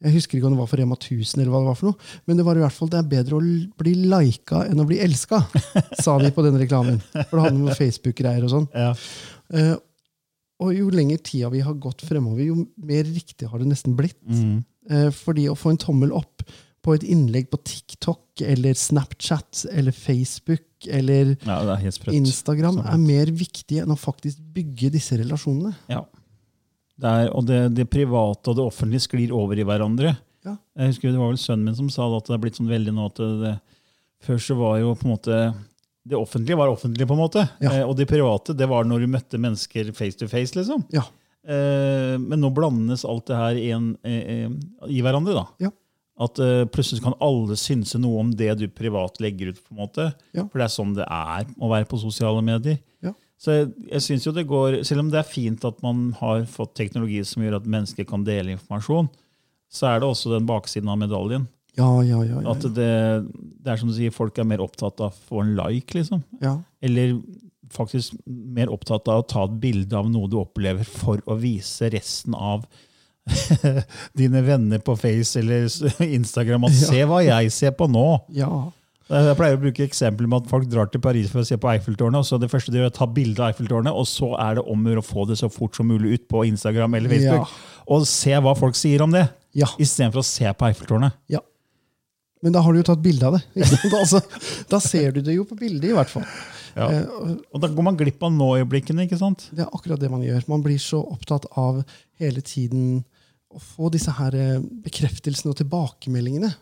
Jeg 0.03 0.17
husker 0.17 0.39
ikke 0.39 0.49
om 0.49 0.57
det 0.57 0.63
var 0.65 0.71
for 0.71 0.83
Rema 0.83 0.97
1000, 0.99 1.39
eller 1.39 1.53
hva 1.53 1.61
det 1.63 1.71
var 1.71 1.79
for 1.79 1.91
noe, 1.93 2.11
men 2.27 2.39
det 2.39 2.47
var 2.47 2.59
i 2.59 2.65
hvert 2.65 2.75
fall 2.75 2.91
det 2.91 2.99
er 2.99 3.13
bedre 3.13 3.39
å 3.39 3.45
bli 3.79 3.93
lika 4.11 4.65
enn 4.67 4.83
å 4.83 4.87
bli 4.89 4.99
elska, 5.03 5.45
sa 6.05 6.17
de 6.19 6.33
på 6.35 6.43
den 6.47 6.59
reklamen. 6.59 6.99
For 7.15 7.39
det 7.39 7.45
hadde 7.47 7.61
om 7.61 7.71
Facebook-greier 7.79 8.49
og 8.49 8.55
sånn. 8.57 8.69
Ja. 8.75 8.91
Og 10.63 10.75
jo 10.77 10.91
lenger 10.95 11.23
tida 11.25 11.51
vi 11.53 11.63
har 11.65 11.79
gått 11.83 12.05
fremover, 12.07 12.45
jo 12.47 12.67
mer 12.81 13.07
riktig 13.09 13.49
har 13.51 13.63
det 13.63 13.71
nesten 13.71 13.97
blitt. 13.99 14.21
Mm. 14.27 14.61
Eh, 14.91 15.09
fordi 15.15 15.49
å 15.51 15.59
få 15.59 15.73
en 15.73 15.81
tommel 15.81 16.15
opp 16.17 16.45
på 16.83 16.97
et 16.97 17.05
innlegg 17.07 17.47
på 17.53 17.61
TikTok 17.63 18.43
eller 18.43 18.75
Snapchat 18.79 19.67
eller 19.71 19.95
Facebook 19.95 20.89
eller 20.91 21.37
ja, 21.37 21.61
er. 21.77 21.87
Instagram 22.11 22.81
Sånn. 22.81 22.89
er 22.91 22.99
mer 22.99 23.31
viktig 23.31 23.79
enn 23.85 23.95
å 23.95 23.99
faktisk 23.99 24.41
bygge 24.55 24.91
disse 24.97 25.19
relasjonene. 25.21 25.77
Ja. 25.93 26.03
Det 27.03 27.13
er, 27.21 27.29
og 27.35 27.47
det, 27.47 27.61
det 27.77 27.87
private 27.91 28.51
og 28.51 28.59
det 28.59 28.67
offentlige 28.67 29.07
sklir 29.07 29.35
over 29.35 29.59
i 29.59 29.67
hverandre. 29.67 30.17
Ja. 30.43 30.57
Jeg 30.79 30.91
husker 30.91 31.13
Det 31.13 31.21
var 31.21 31.31
vel 31.31 31.39
sønnen 31.39 31.69
min 31.71 31.79
som 31.79 31.91
sa 31.93 32.09
at 32.17 32.27
det 32.27 32.35
er 32.35 32.43
blitt 32.43 32.59
sånn 32.59 32.71
veldig 32.71 32.95
nå 32.97 33.05
at 33.13 33.21
det, 33.45 33.53
Før 34.27 34.41
så 34.43 34.57
var 34.59 34.81
jo 34.81 34.97
på 34.99 35.07
en 35.07 35.13
måte 35.15 35.37
Det 36.09 36.19
offentlige 36.19 36.59
var 36.59 36.73
offentlig, 36.73 37.07
på 37.07 37.15
en 37.15 37.21
måte. 37.23 37.45
Ja. 37.63 37.77
Eh, 37.79 37.85
og 37.87 37.95
det 37.99 38.09
private 38.11 38.57
det 38.59 38.67
var 38.71 38.87
når 38.89 39.05
du 39.05 39.11
møtte 39.13 39.39
mennesker 39.39 39.93
face 39.95 40.19
to 40.19 40.27
face. 40.31 40.57
liksom. 40.59 40.83
Ja. 40.95 41.05
Eh, 41.47 42.17
men 42.19 42.41
nå 42.43 42.51
blandes 42.55 43.05
alt 43.07 43.27
det 43.31 43.39
her 43.39 43.61
i, 43.61 43.71
en, 43.75 43.93
eh, 44.03 44.45
eh, 44.47 44.51
i 44.89 45.03
hverandre. 45.05 45.37
da. 45.39 45.47
Ja. 45.69 45.71
At 46.23 46.39
eh, 46.43 46.65
plutselig 46.71 47.03
kan 47.03 47.17
alle 47.23 47.57
synse 47.57 47.99
noe 48.03 48.21
om 48.21 48.33
det 48.37 48.51
du 48.61 48.67
privat 48.69 49.21
legger 49.23 49.53
ut. 49.55 49.63
på 49.63 49.75
en 49.75 49.83
måte. 49.85 50.09
For 50.35 50.59
det 50.59 50.67
er 50.67 50.75
sånn 50.75 50.95
det 50.99 51.07
er 51.07 51.47
å 51.59 51.71
være 51.71 51.89
på 51.91 52.03
sosiale 52.03 52.43
medier. 52.45 52.79
Ja. 53.03 53.15
Så 53.43 53.57
jeg, 53.57 53.73
jeg 53.91 54.03
synes 54.03 54.27
jo 54.27 54.33
det 54.37 54.47
går, 54.47 54.83
Selv 54.87 55.03
om 55.03 55.09
det 55.11 55.19
er 55.19 55.27
fint 55.27 55.65
at 55.67 55.81
man 55.83 56.13
har 56.21 56.45
fått 56.47 56.77
teknologi 56.79 57.23
som 57.27 57.43
gjør 57.43 57.59
at 57.59 57.67
mennesker 57.67 58.07
kan 58.07 58.23
dele 58.27 58.55
informasjon, 58.55 59.09
så 59.73 59.89
er 59.89 60.03
det 60.03 60.11
også 60.11 60.35
den 60.35 60.47
baksiden 60.47 60.91
av 60.93 61.01
medaljen. 61.01 61.49
Ja, 61.79 62.03
ja, 62.05 62.19
ja. 62.29 62.43
At 62.53 62.61
det, 62.77 62.89
det 63.65 63.73
er 63.73 63.79
som 63.81 63.89
du 63.89 63.95
sier, 63.97 64.13
folk 64.13 64.37
er 64.39 64.45
mer 64.45 64.61
opptatt 64.61 65.01
av 65.01 65.13
å 65.13 65.29
få 65.31 65.41
en 65.45 65.55
like, 65.57 65.95
liksom. 65.97 66.23
ja. 66.43 66.59
Eller 66.85 67.15
faktisk 67.73 68.19
mer 68.27 68.69
opptatt 68.69 69.09
av 69.09 69.23
å 69.23 69.27
ta 69.27 69.47
et 69.49 69.55
bilde 69.63 69.97
av 69.97 70.11
noe 70.13 70.29
du 70.29 70.37
opplever, 70.43 70.85
for 70.85 71.23
å 71.25 71.39
vise 71.41 71.89
resten 71.95 72.35
av 72.37 72.67
dine 74.19 74.43
venner 74.45 74.83
på 74.85 74.97
Face 74.99 75.39
eller 75.41 75.65
Instagram 76.05 76.67
at. 76.69 76.77
'se 76.77 77.05
hva 77.09 77.23
jeg 77.25 77.53
ser 77.55 77.73
på 77.79 77.89
nå'. 77.89 78.21
ja. 78.37 78.71
Jeg 79.13 79.37
pleier 79.37 79.59
å 79.59 79.61
bruke 79.61 79.85
eksempler 79.85 80.29
med 80.31 80.45
at 80.45 80.49
folk 80.49 80.65
drar 80.71 80.87
til 80.89 81.01
Paris 81.05 81.29
for 81.29 81.43
å 81.43 81.45
se 81.45 81.59
på 81.61 81.69
Eiffeltårnet. 81.69 82.23
og 82.23 82.25
så 82.25 82.39
Det 82.41 82.49
første 82.49 82.73
de 82.73 82.79
gjør 82.79 82.87
er 82.89 82.93
å 82.93 82.97
ta 82.97 83.05
bilde 83.05 83.43
av 83.43 83.51
Eiffeltårnet, 83.51 83.93
og 83.93 84.07
så 84.09 84.31
er 84.41 84.55
det 84.57 84.65
om 84.65 84.87
å 84.89 84.95
å 84.97 85.05
få 85.05 85.27
det 85.29 85.37
så 85.37 85.51
fort 85.53 85.77
som 85.77 85.91
mulig 85.91 86.15
ut 86.15 86.29
på 86.29 86.47
Instagram 86.49 86.95
eller 86.95 87.11
Facebook. 87.11 87.49
Og 87.93 88.07
se 88.09 88.33
hva 88.41 88.55
folk 88.57 88.75
sier 88.79 89.03
om 89.03 89.11
det, 89.13 89.29
Ja. 89.53 89.67
istedenfor 89.77 90.23
å 90.23 90.25
se 90.25 90.45
på 90.55 90.65
Eiffeltårnet. 90.71 91.13
ja. 91.29 91.41
Men 92.43 92.55
da 92.55 92.63
har 92.65 92.75
du 92.75 92.81
jo 92.81 92.89
tatt 92.89 93.03
bilde 93.03 93.29
av 93.29 93.37
det. 93.39 93.45
Altså, 94.03 94.19
da 94.71 94.81
ser 94.83 95.15
du 95.15 95.23
det 95.23 95.37
jo 95.37 95.47
på 95.47 95.57
bildet, 95.59 95.93
i 95.93 95.95
hvert 95.95 96.11
fall. 96.11 96.27
Ja. 96.75 96.89
Eh, 96.89 97.37
og 97.53 97.63
da 97.63 97.71
går 97.71 97.87
man 97.87 97.99
glipp 98.01 98.23
av 98.25 98.33
nå-øyeblikkene. 98.35 99.07
ikke 99.07 99.21
sant? 99.21 99.47
Det 99.53 99.65
er 99.65 99.71
akkurat 99.71 100.01
det 100.01 100.11
man 100.13 100.25
gjør. 100.25 100.45
Man 100.51 100.65
blir 100.65 100.81
så 100.83 101.03
opptatt 101.05 101.47
av 101.61 101.83
hele 102.21 102.43
tiden 102.45 103.03
å 103.53 103.61
få 103.63 103.93
disse 103.93 104.15
her 104.17 104.37
eh, 104.39 104.61
bekreftelsene 104.85 105.53
og 105.53 105.59
tilbakemeldingene. 105.61 106.53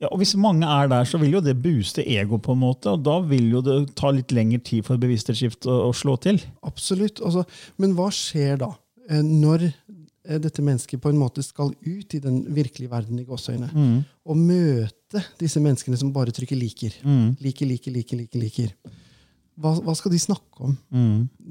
Ja, 0.00 0.08
og 0.08 0.22
Hvis 0.22 0.32
mange 0.40 0.64
er 0.64 0.88
der, 0.88 1.04
så 1.04 1.20
vil 1.20 1.36
jo 1.36 1.42
det 1.44 1.58
booste 1.60 2.02
ego, 2.08 2.38
på 2.40 2.56
en 2.56 2.62
måte, 2.62 2.94
og 2.96 3.02
da 3.04 3.18
vil 3.20 3.50
jo 3.52 3.60
det 3.64 3.76
ta 4.00 4.10
litt 4.16 4.32
lengre 4.32 4.62
tid 4.64 4.86
for 4.86 5.00
bevissthetsskift 5.00 5.68
å, 5.68 5.76
å 5.90 5.96
slå 5.96 6.16
til. 6.24 6.40
Absolutt. 6.64 7.20
Altså, 7.20 7.44
men 7.78 7.92
hva 7.98 8.08
skjer 8.14 8.62
da, 8.64 8.72
eh, 9.10 9.20
når 9.20 9.68
dette 10.40 10.62
mennesket 10.62 11.00
på 11.02 11.10
en 11.10 11.18
måte 11.18 11.42
skal 11.42 11.72
ut 11.74 12.14
i 12.14 12.20
den 12.22 12.42
virkelige 12.54 12.92
verden 12.92 13.18
i 13.18 13.24
gåseøyne, 13.26 13.70
og 14.28 14.36
møte 14.38 14.99
disse 15.40 15.62
menneskene 15.62 15.98
som 15.98 16.12
bare 16.14 16.34
trykker 16.34 16.58
liker? 16.58 16.96
Liker, 17.42 17.66
liker, 17.66 17.94
liker, 17.94 18.20
liker. 18.24 18.44
liker. 18.44 18.98
Hva, 19.60 19.74
hva 19.84 19.94
skal 19.98 20.14
de 20.14 20.20
snakke 20.22 20.64
om? 20.64 20.76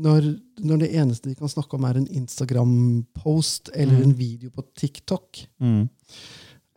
Når, 0.06 0.28
når 0.66 0.84
det 0.84 0.92
eneste 0.98 1.30
de 1.30 1.38
kan 1.38 1.52
snakke 1.52 1.78
om, 1.78 1.86
er 1.86 2.00
en 2.00 2.08
Instagram-post 2.22 3.74
eller 3.76 4.02
en 4.02 4.16
video 4.18 4.54
på 4.54 4.66
TikTok? 4.80 5.44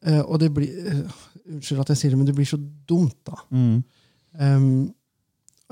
Eh, 0.02 0.22
og 0.22 0.40
det 0.42 0.50
blir 0.54 0.90
uh, 0.90 1.20
Unnskyld 1.52 1.82
at 1.82 1.92
jeg 1.92 2.00
sier 2.00 2.12
det, 2.12 2.18
men 2.20 2.28
det 2.28 2.34
blir 2.36 2.46
så 2.46 2.58
dumt, 2.88 3.18
da. 3.26 3.38
Um, 3.50 4.92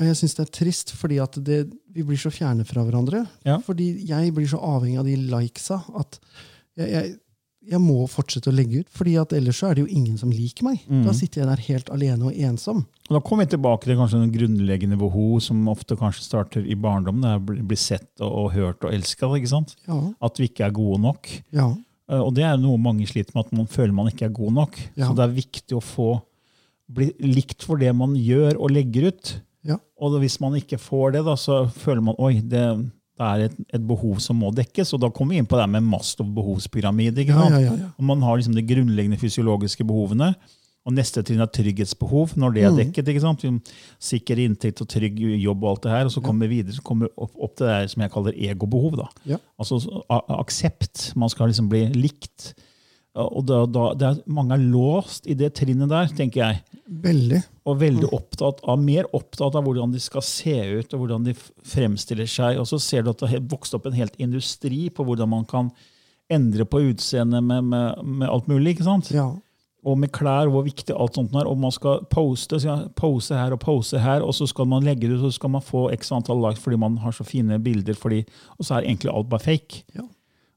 og 0.01 0.07
jeg 0.09 0.17
syns 0.19 0.35
det 0.35 0.43
er 0.43 0.53
trist, 0.57 0.93
fordi 0.99 1.21
at 1.23 1.37
det, 1.47 1.61
vi 1.95 2.03
blir 2.07 2.19
så 2.19 2.33
fjerne 2.33 2.65
fra 2.67 2.83
hverandre. 2.87 3.21
Ja. 3.47 3.59
Fordi 3.63 3.87
jeg 4.09 4.33
blir 4.35 4.49
så 4.51 4.59
avhengig 4.65 4.99
av 4.99 5.07
de 5.07 5.15
likesa 5.31 5.79
at 6.01 6.19
jeg, 6.81 6.89
jeg, 6.91 7.13
jeg 7.69 7.79
må 7.81 8.07
fortsette 8.09 8.49
å 8.49 8.55
legge 8.57 8.81
ut. 8.81 8.89
fordi 8.89 9.17
at 9.21 9.33
ellers 9.37 9.59
så 9.61 9.71
er 9.71 9.75
det 9.75 9.83
jo 9.87 9.95
ingen 9.95 10.17
som 10.19 10.31
liker 10.31 10.65
meg. 10.65 10.81
Da 11.05 11.13
sitter 11.13 11.43
jeg 11.43 11.49
der 11.51 11.63
helt 11.67 11.91
alene 11.91 12.27
og 12.31 12.33
ensom. 12.35 12.87
Og 13.11 13.15
Da 13.17 13.21
kommer 13.21 13.45
vi 13.45 13.57
tilbake 13.57 13.85
til 13.85 13.97
kanskje 13.97 14.19
noen 14.21 14.33
grunnleggende 14.33 14.97
behov 14.99 15.41
som 15.43 15.69
ofte 15.69 15.97
kanskje 15.97 16.23
starter 16.25 16.65
i 16.67 16.75
barndommen. 16.75 17.21
Det 17.21 17.29
er 17.31 17.39
å 17.39 17.45
bli- 17.47 17.63
bli 17.67 17.77
sett 17.77 18.09
og, 18.21 18.33
og 18.33 18.53
hørt 18.53 18.85
og 18.85 18.93
elska. 18.93 19.29
Ja, 19.87 20.01
At 20.23 20.39
vi 20.39 20.49
ikke 20.49 20.67
er 20.67 20.71
gode 20.73 21.01
nok. 21.03 21.29
ja, 21.53 21.75
Eh, 22.11 22.19
Og 22.19 22.35
det 22.35 22.43
er 22.43 22.57
noe 22.57 22.77
mange 22.77 23.07
sliter 23.07 23.31
med, 23.37 23.47
at 23.47 23.53
man 23.53 23.67
føler 23.67 23.93
man 23.95 24.07
ikke 24.09 24.25
er 24.27 24.31
god 24.35 24.53
nok. 24.53 24.77
Ja. 24.97 25.07
Så 25.07 25.15
det 25.15 25.23
er 25.29 25.35
viktig 25.43 25.77
å 25.79 25.81
få 25.81 26.23
bli 26.91 27.13
likt 27.21 27.63
for 27.63 27.77
det 27.77 27.95
man 27.95 28.15
gjør 28.17 28.57
og 28.59 28.71
legger 28.73 29.07
ut. 29.13 29.41
ja, 29.65 29.77
Og 30.01 30.19
hvis 30.19 30.41
man 30.41 30.55
ikke 30.55 30.77
får 30.81 31.13
det, 31.13 31.25
da, 31.25 31.35
så 31.37 31.71
føler 31.71 32.03
man 32.03 32.17
oi, 32.19 32.41
det, 32.41 32.91
det 33.21 33.27
er 33.29 33.51
et, 33.51 33.59
et 33.77 33.83
behov 33.85 34.21
som 34.25 34.39
må 34.41 34.49
dekkes. 34.57 34.95
Og 34.97 35.03
da 35.03 35.11
kommer 35.13 35.37
vi 35.37 35.43
inn 35.43 35.49
på 35.49 35.59
det 35.61 35.67
med 35.69 35.85
Maslow 35.85 36.29
behovspyramide. 36.39 37.21
ikke 37.25 37.37
ja, 37.37 37.51
ja, 37.53 37.75
ja. 37.77 37.91
Og 37.99 38.07
man 38.09 38.25
har 38.25 38.41
liksom 38.41 38.57
de 38.57 38.65
grunnleggende 38.65 39.21
fysiologiske 39.21 39.85
behovene. 39.85 40.33
Og 40.89 40.95
neste 40.97 41.21
trinn 41.27 41.43
er 41.45 41.51
trygghetsbehov. 41.53 42.33
Når 42.41 42.55
det 42.57 42.65
er 42.65 42.79
dekket. 42.79 43.11
ikke 43.13 43.25
sant? 43.27 43.45
Sikker 44.01 44.41
inntekt 44.41 44.81
og 44.81 44.89
trygg 44.89 45.21
jobb 45.21 45.67
og 45.67 45.75
alt 45.75 45.85
det 45.85 45.93
her. 45.93 46.09
Og 46.09 46.15
så 46.15 46.25
kommer 46.25 46.49
vi 46.49 46.63
videre 46.63 46.79
så 46.79 46.85
kommer 46.87 47.13
opp, 47.13 47.35
opp 47.37 47.59
til 47.61 47.69
det 47.69 47.93
som 47.93 48.07
jeg 48.07 48.15
kaller 48.17 48.41
egobehov. 48.49 48.97
da. 49.03 49.11
Altså 49.61 49.83
aksept. 50.41 51.11
Man 51.21 51.33
skal 51.33 51.53
liksom 51.53 51.69
bli 51.69 51.85
likt. 51.99 52.55
Og 53.19 53.43
da, 53.43 53.65
da, 53.67 53.87
det 53.99 54.07
er, 54.07 54.19
mange 54.31 54.55
er 54.55 54.67
låst 54.71 55.25
i 55.27 55.35
det 55.35 55.51
trinnet 55.59 55.91
der, 55.91 56.11
tenker 56.15 56.45
jeg. 56.45 56.81
Veldig. 57.03 57.41
Og 57.67 57.79
veldig 57.81 58.11
opptatt 58.15 58.61
av, 58.63 58.79
mer 58.83 59.09
opptatt 59.17 59.57
av 59.59 59.67
hvordan 59.67 59.91
de 59.95 60.03
skal 60.03 60.23
se 60.27 60.55
ut, 60.79 60.95
og 60.95 61.03
hvordan 61.03 61.27
de 61.27 61.35
fremstiller 61.35 62.31
seg. 62.31 62.61
Og 62.63 62.69
så 62.71 62.79
ser 62.83 63.03
du 63.03 63.11
at 63.13 63.23
det 63.23 63.33
har 63.33 63.49
vokst 63.51 63.75
opp 63.75 63.89
en 63.91 63.99
helt 63.99 64.15
industri 64.23 64.89
på 64.95 65.07
hvordan 65.07 65.31
man 65.33 65.47
kan 65.51 65.73
endre 66.31 66.67
på 66.71 66.85
utseendet 66.93 67.43
med, 67.43 67.67
med, 67.73 68.03
med 68.23 68.31
alt 68.31 68.47
mulig. 68.51 68.77
ikke 68.77 68.87
sant? 68.87 69.11
Ja. 69.15 69.27
Og 69.81 69.97
med 69.99 70.13
klær, 70.15 70.51
hvor 70.53 70.63
viktig 70.63 70.95
alt 70.95 71.19
sånt 71.19 71.35
er. 71.35 71.51
Og 71.51 71.59
man 71.59 71.75
skal 71.75 72.05
poste, 72.13 72.61
skal 72.63 72.87
pose 72.95 73.35
her 73.35 73.57
og 73.57 73.63
pose 73.65 73.99
her, 73.99 74.23
og 74.23 74.37
så 74.39 74.47
skal 74.47 74.71
man 74.71 74.87
legge 74.87 75.09
det 75.09 75.19
ut, 75.19 75.27
så 75.27 75.35
skal 75.41 75.55
man 75.57 75.67
få 75.67 75.89
x 75.97 76.15
antall 76.15 76.43
likes 76.45 76.63
fordi 76.63 76.79
man 76.79 77.01
har 77.03 77.17
så 77.17 77.27
fine 77.27 77.59
bilder, 77.59 77.99
fordi, 77.99 78.23
og 78.59 78.67
så 78.67 78.77
er 78.77 78.87
egentlig 78.87 79.11
alt 79.11 79.31
bare 79.33 79.47
fake. 79.49 79.83
Ja. 79.99 80.07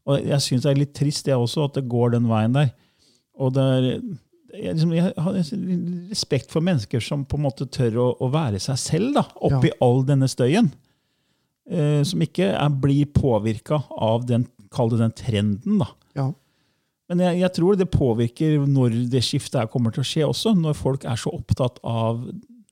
Og 0.09 0.19
jeg 0.27 0.43
syns 0.43 0.65
det 0.65 0.71
er 0.73 0.81
litt 0.81 0.93
trist 0.97 1.25
det 1.29 1.35
også, 1.37 1.69
at 1.69 1.77
det 1.79 1.87
går 1.91 2.15
den 2.17 2.27
veien 2.27 2.55
der. 2.55 2.73
Og 3.39 3.53
det 3.55 3.63
er, 3.63 3.85
jeg, 4.53 4.75
liksom, 4.75 4.91
jeg 4.97 5.13
har 5.25 5.37
respekt 6.11 6.51
for 6.53 6.65
mennesker 6.65 7.01
som 7.03 7.23
på 7.25 7.39
en 7.39 7.45
måte 7.47 7.67
tør 7.71 7.99
å, 8.03 8.07
å 8.21 8.29
være 8.33 8.59
seg 8.61 8.79
selv 8.81 9.15
da, 9.17 9.23
oppi 9.47 9.71
Ja. 9.71 9.77
all 9.85 10.03
denne 10.07 10.27
støyen. 10.29 10.71
Eh, 11.71 12.01
som 12.03 12.21
ikke 12.21 12.49
er, 12.51 12.73
blir 12.83 13.07
påvirka 13.15 13.79
av 13.95 14.25
den, 14.27 14.43
den 14.73 15.13
trenden. 15.15 15.79
da. 15.79 15.87
ja. 16.19 16.31
Men 17.11 17.19
jeg, 17.19 17.39
jeg 17.43 17.53
tror 17.57 17.75
det 17.77 17.89
påvirker 17.91 18.61
når 18.67 18.93
det 19.11 19.21
skiftet 19.27 19.59
her 19.59 19.67
kommer 19.69 19.91
til 19.93 20.01
å 20.01 20.07
skje 20.07 20.23
også, 20.25 20.53
når 20.57 20.75
folk 20.79 21.03
er 21.05 21.19
så 21.19 21.33
opptatt 21.35 21.79
av 21.85 22.21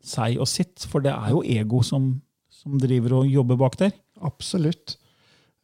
seg 0.08 0.40
og 0.42 0.48
sitt. 0.50 0.86
For 0.90 1.04
det 1.04 1.12
er 1.14 1.34
jo 1.36 1.42
ego 1.44 1.82
som, 1.86 2.14
som 2.50 2.78
driver 2.82 3.20
og 3.20 3.28
jobber 3.32 3.60
bak 3.60 3.76
der. 3.80 3.92
Absolutt. 4.24 4.96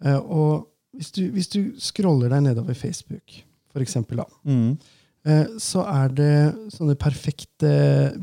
Eh, 0.03 0.19
og 0.19 0.67
hvis 0.97 1.13
du, 1.15 1.23
hvis 1.33 1.51
du 1.53 1.59
scroller 1.81 2.33
deg 2.33 2.43
nedover 2.49 2.77
Facebook, 2.77 3.39
for 3.71 3.85
eksempel, 3.85 4.23
da, 4.23 4.27
mm. 4.49 5.57
så 5.61 5.83
er 5.85 6.13
det 6.17 6.35
sånne 6.73 6.95
perfekte 6.97 7.71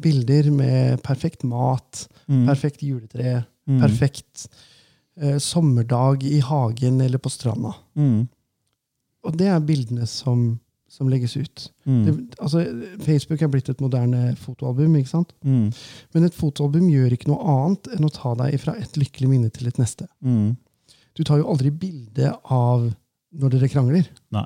bilder 0.02 0.50
med 0.50 1.02
perfekt 1.06 1.44
mat, 1.46 2.06
perfekt 2.26 2.82
juletre, 2.82 3.44
perfekt 3.64 4.48
eh, 5.20 5.38
sommerdag 5.38 6.24
i 6.24 6.40
hagen 6.40 7.00
eller 7.00 7.18
på 7.22 7.32
stranda. 7.32 7.74
Mm. 7.94 8.26
Og 9.24 9.38
det 9.40 9.48
er 9.48 9.64
bildene 9.64 10.06
som, 10.10 10.58
som 10.90 11.08
legges 11.08 11.36
ut. 11.36 11.68
Mm. 11.88 12.02
Det, 12.04 12.14
altså, 12.38 12.64
Facebook 13.04 13.42
er 13.42 13.52
blitt 13.52 13.70
et 13.72 13.80
moderne 13.80 14.34
fotoalbum, 14.40 14.98
ikke 15.00 15.14
sant? 15.14 15.32
Mm. 15.46 15.70
Men 16.14 16.28
et 16.28 16.36
fotoalbum 16.36 16.90
gjør 16.92 17.16
ikke 17.16 17.30
noe 17.32 17.56
annet 17.56 17.94
enn 17.96 18.08
å 18.08 18.12
ta 18.12 18.34
deg 18.42 18.58
fra 18.62 18.76
et 18.80 19.00
lykkelig 19.00 19.30
minne 19.30 19.52
til 19.54 19.70
et 19.70 19.80
neste. 19.80 20.08
Mm. 20.24 20.54
Du 21.14 21.22
tar 21.24 21.38
jo 21.40 21.48
aldri 21.52 21.70
bilde 21.70 22.32
av 22.50 22.88
når 23.34 23.54
dere 23.54 23.68
krangler. 23.70 24.08
Nei. 24.34 24.44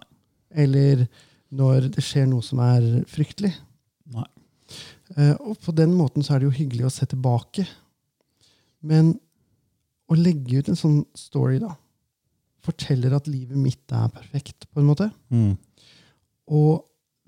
Eller 0.64 1.06
når 1.54 1.88
det 1.94 2.04
skjer 2.04 2.26
noe 2.28 2.44
som 2.44 2.60
er 2.64 2.84
fryktelig. 3.08 3.54
Nei. 4.12 4.26
Eh, 5.16 5.34
og 5.40 5.56
på 5.64 5.72
den 5.76 5.94
måten 5.96 6.24
så 6.24 6.34
er 6.34 6.42
det 6.42 6.48
jo 6.50 6.56
hyggelig 6.58 6.88
å 6.88 6.92
se 6.92 7.08
tilbake. 7.08 7.64
Men 8.84 9.14
å 10.08 10.16
legge 10.16 10.60
ut 10.60 10.68
en 10.72 10.78
sånn 10.78 10.98
story 11.16 11.58
da, 11.62 11.74
forteller 12.64 13.14
at 13.16 13.28
livet 13.30 13.56
mitt 13.60 13.92
er 13.96 14.08
perfekt, 14.12 14.66
på 14.72 14.80
en 14.82 14.88
måte. 14.88 15.08
Mm. 15.32 15.54
Og 16.52 16.84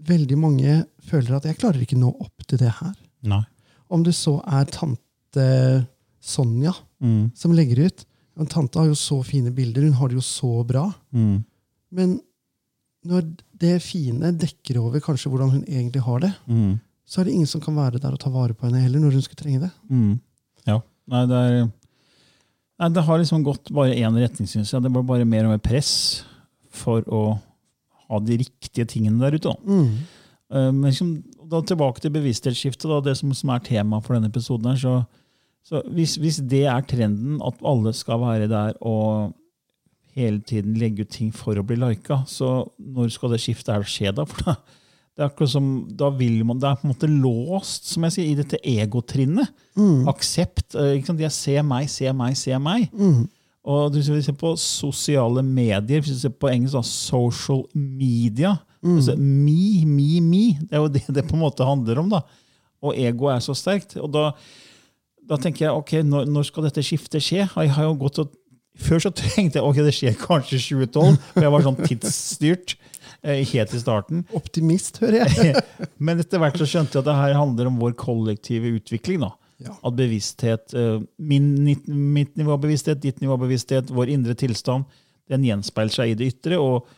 veldig 0.08 0.36
mange 0.40 0.78
føler 1.08 1.36
at 1.36 1.48
jeg 1.48 1.58
klarer 1.60 1.84
ikke 1.84 1.98
nå 2.00 2.12
opp 2.24 2.44
til 2.48 2.60
det 2.60 2.72
her. 2.80 2.94
Nei. 3.28 3.42
Om 3.92 4.04
det 4.06 4.14
så 4.16 4.38
er 4.48 4.68
tante 4.72 5.48
Sonja 6.20 6.74
Mm. 7.00 7.30
som 7.34 7.52
legger 7.56 7.86
ut. 7.86 8.02
Ja, 8.40 8.46
tante 8.48 8.80
har 8.80 8.88
jo 8.88 8.96
så 8.96 9.18
fine 9.26 9.52
bilder, 9.52 9.84
hun 9.84 9.98
har 10.00 10.08
det 10.08 10.16
jo 10.16 10.24
så 10.24 10.50
bra. 10.66 10.86
Mm. 11.12 11.42
Men 11.92 12.14
når 13.04 13.26
det 13.60 13.74
fine 13.84 14.30
dekker 14.40 14.78
over 14.80 15.00
kanskje 15.04 15.28
hvordan 15.32 15.50
hun 15.58 15.64
egentlig 15.68 16.00
har 16.04 16.20
det, 16.24 16.32
Mm. 16.48 16.78
så 17.06 17.20
er 17.20 17.24
det 17.28 17.34
ingen 17.34 17.46
som 17.50 17.60
kan 17.60 17.74
være 17.76 18.00
der 18.00 18.12
og 18.16 18.20
ta 18.22 18.30
vare 18.30 18.54
på 18.54 18.66
henne 18.68 18.80
heller 18.80 19.00
når 19.00 19.12
hun 19.18 19.22
skulle 19.22 19.40
trenge 19.42 19.60
det. 19.66 19.70
Mm. 19.90 20.20
Ja. 20.66 20.80
Nei, 21.10 21.26
det 21.26 21.36
er 21.36 21.70
Nei, 22.80 22.88
det 22.96 23.02
har 23.04 23.18
liksom 23.20 23.42
gått 23.44 23.68
bare 23.76 23.92
én 23.92 24.14
retning, 24.16 24.48
syns 24.48 24.70
jeg. 24.72 24.80
Det 24.80 24.88
var 24.94 25.02
bare 25.04 25.26
mer 25.28 25.44
og 25.44 25.50
mer 25.52 25.58
press 25.60 26.22
for 26.72 27.02
å 27.12 27.38
ha 28.08 28.18
de 28.24 28.38
riktige 28.40 28.86
tingene 28.88 29.20
der 29.20 29.36
ute. 29.36 29.50
Da. 29.52 29.56
Mm. 29.68 29.98
Eh, 30.50 30.70
Men 30.72 30.86
liksom, 30.90 31.10
da 31.50 31.60
tilbake 31.60 32.00
til 32.00 32.10
bevissthetsskiftet, 32.14 32.88
da, 32.88 33.00
det 33.04 33.18
som, 33.18 33.34
som 33.36 33.50
er 33.52 33.58
tema 33.60 34.00
for 34.00 34.14
denne 34.16 34.30
episoden. 34.32 34.70
her, 34.72 34.80
så, 34.80 34.94
så 35.66 35.82
hvis, 35.92 36.16
hvis 36.18 36.40
det 36.50 36.64
er 36.66 36.80
trenden, 36.88 37.38
at 37.46 37.60
alle 37.66 37.92
skal 37.94 38.20
være 38.22 38.48
der 38.50 38.72
og 38.80 39.34
hele 40.16 40.40
tiden 40.42 40.74
legge 40.80 41.04
ut 41.06 41.12
ting 41.14 41.30
for 41.34 41.54
å 41.60 41.62
bli 41.66 41.76
lika, 41.78 42.22
så 42.26 42.64
når 42.80 43.12
skal 43.14 43.30
det 43.34 43.40
skiftet 43.44 43.74
her 43.76 43.84
skje 43.86 44.12
da? 44.16 44.24
For 44.30 44.46
da, 44.48 44.54
det 45.16 45.24
er 45.26 45.28
akkurat 45.30 45.52
som, 45.52 45.66
da 46.00 46.08
vil 46.16 46.38
man, 46.48 46.58
det 46.62 46.68
er 46.70 46.78
på 46.80 46.86
en 46.88 46.92
måte 46.94 47.08
låst, 47.10 47.90
som 47.92 48.06
jeg 48.06 48.14
sier, 48.14 48.28
i 48.32 48.38
dette 48.38 48.58
egotrinnet. 48.64 49.50
Aksept. 50.08 50.74
eh, 50.78 50.94
Ikke 50.96 51.10
sant? 51.10 51.20
Jeg 51.20 51.34
ser 51.36 51.62
meg, 51.66 51.90
ser 51.92 52.14
meg, 52.16 52.38
ser 52.40 52.58
meg. 52.62 52.88
Og 53.70 53.92
hvis 53.92 54.08
vi 54.08 54.22
ser 54.24 54.36
på 54.40 54.54
sosiale 54.56 55.42
medier, 55.44 56.00
hvis 56.00 56.14
vi 56.14 56.22
ser 56.22 56.32
på 56.40 56.48
engelsk, 56.48 56.78
da, 56.78 56.82
social 56.86 57.66
media 57.76 58.54
altså, 58.80 59.12
Me, 59.20 59.84
me, 59.84 60.20
me. 60.24 60.42
Det 60.62 60.72
er 60.78 60.80
jo 60.80 60.88
det 60.94 61.02
det 61.18 61.26
på 61.28 61.36
en 61.36 61.42
måte 61.44 61.66
handler 61.68 62.00
om. 62.00 62.08
da. 62.16 62.22
Og 62.80 62.96
ego 62.96 63.28
er 63.28 63.42
så 63.44 63.52
sterkt. 63.54 63.98
Og 64.00 64.08
da, 64.14 64.30
da 65.30 65.38
tenker 65.38 65.68
jeg 65.68 65.78
ok, 65.78 65.92
når, 66.10 66.28
når 66.34 66.46
skal 66.48 66.66
dette 66.66 66.82
skiftet 66.84 67.22
skje? 67.22 67.44
Jeg 67.46 67.72
har 67.76 67.86
jo 67.86 67.96
gått 68.00 68.18
og, 68.22 68.32
før 68.80 69.02
så 69.04 69.12
tenkte 69.20 69.60
jeg 69.60 69.66
ok, 69.66 69.80
det 69.86 69.94
skjer 69.96 70.16
kanskje 70.18 70.58
2012, 70.64 71.18
for 71.32 71.46
jeg 71.46 71.52
var 71.54 71.66
sånn 71.66 71.78
tidsstyrt 71.84 72.74
eh, 73.22 73.42
helt 73.52 73.74
i 73.76 73.82
starten. 73.82 74.24
Optimist, 74.36 74.98
hører 75.04 75.22
jeg. 75.30 75.62
Men 76.04 76.22
etter 76.22 76.42
hvert 76.42 76.58
så 76.58 76.66
skjønte 76.68 76.98
jeg 76.98 77.04
at 77.04 77.10
det 77.12 77.18
her 77.20 77.36
handler 77.38 77.70
om 77.70 77.78
vår 77.82 77.94
kollektive 78.00 78.72
utvikling. 78.80 79.22
da. 79.26 79.30
Ja. 79.60 79.74
At 79.84 79.96
bevissthet, 79.98 80.74
eh, 80.74 80.98
min, 81.20 81.50
mitt 81.86 82.34
nivå 82.40 82.56
av 82.56 82.62
bevissthet, 82.64 83.02
ditt 83.02 83.20
nivå 83.22 83.36
av 83.36 83.44
bevissthet, 83.44 83.92
vår 83.92 84.10
indre 84.16 84.34
tilstand, 84.40 84.88
den 85.30 85.44
gjenspeiler 85.46 85.94
seg 85.94 86.14
i 86.14 86.18
det 86.18 86.30
ytre. 86.32 86.58
Og 86.58 86.88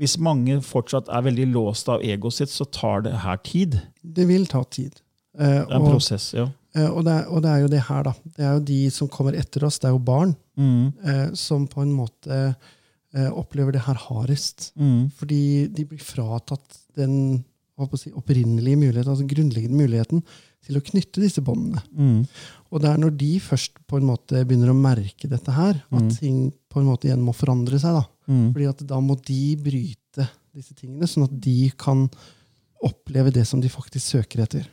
hvis 0.00 0.14
mange 0.22 0.60
fortsatt 0.64 1.10
er 1.12 1.26
veldig 1.26 1.50
låst 1.52 1.90
av 1.92 2.00
egoet 2.06 2.38
sitt, 2.38 2.52
så 2.54 2.64
tar 2.72 3.02
det 3.04 3.12
her 3.26 3.40
tid. 3.44 3.76
Det 4.00 4.24
vil 4.30 4.46
ta 4.48 4.62
tid. 4.64 5.02
Eh, 5.36 5.58
Det 5.60 5.66
er 5.66 5.76
en 5.80 5.88
prosess, 5.90 6.30
ja. 6.38 6.46
Eh, 6.76 6.88
og, 6.90 7.02
det 7.06 7.12
er, 7.12 7.26
og 7.30 7.42
det 7.44 7.50
er 7.52 7.60
jo 7.64 7.70
det 7.72 7.82
her, 7.88 8.02
da. 8.08 8.12
Det 8.36 8.44
er 8.46 8.52
jo 8.56 8.64
de 8.72 8.78
som 8.90 9.08
kommer 9.12 9.36
etter 9.38 9.64
oss, 9.68 9.78
det 9.82 9.90
er 9.90 9.96
jo 9.96 10.04
barn, 10.12 10.36
Mm, 10.52 10.92
eh, 11.08 11.28
som 11.32 11.62
på 11.66 11.80
en 11.80 11.92
måte 11.96 12.36
eh, 13.14 13.28
opplever 13.32 13.72
det 13.72 13.86
her 13.86 13.96
hardest. 13.96 14.72
mm, 14.76 15.06
Fordi 15.16 15.66
de 15.72 15.84
blir 15.88 16.02
fratatt 16.04 16.76
den 16.94 17.44
si, 17.96 18.10
opprinnelige 18.12 18.76
muligheten, 18.76 19.08
altså 19.08 19.24
grunnleggende 19.26 19.80
muligheten 19.80 20.20
til 20.62 20.76
å 20.76 20.82
knytte 20.84 21.22
disse 21.24 21.40
båndene. 21.40 21.80
mm, 21.96 22.26
Og 22.70 22.82
det 22.84 22.90
er 22.90 23.00
når 23.00 23.16
de 23.16 23.30
først 23.40 23.80
på 23.88 23.96
en 23.96 24.06
måte 24.10 24.44
begynner 24.44 24.70
å 24.74 24.76
merke 24.76 25.26
dette 25.28 25.50
her, 25.56 25.80
at 25.90 26.18
ting 26.20 26.52
på 26.68 26.80
en 26.80 26.86
måte 26.86 27.08
igjen 27.08 27.24
må 27.24 27.32
forandre 27.32 27.80
seg. 27.80 27.96
da. 27.96 28.04
mm. 28.28 28.52
Fordi 28.52 28.68
at 28.68 28.86
da 28.86 29.00
må 29.00 29.16
de 29.24 29.56
bryte 29.56 30.28
disse 30.54 30.74
tingene, 30.76 31.08
sånn 31.08 31.24
at 31.24 31.40
de 31.40 31.70
kan 31.80 32.10
oppleve 32.84 33.32
det 33.32 33.46
som 33.48 33.60
de 33.60 33.68
faktisk 33.72 34.18
søker 34.18 34.44
etter. 34.44 34.68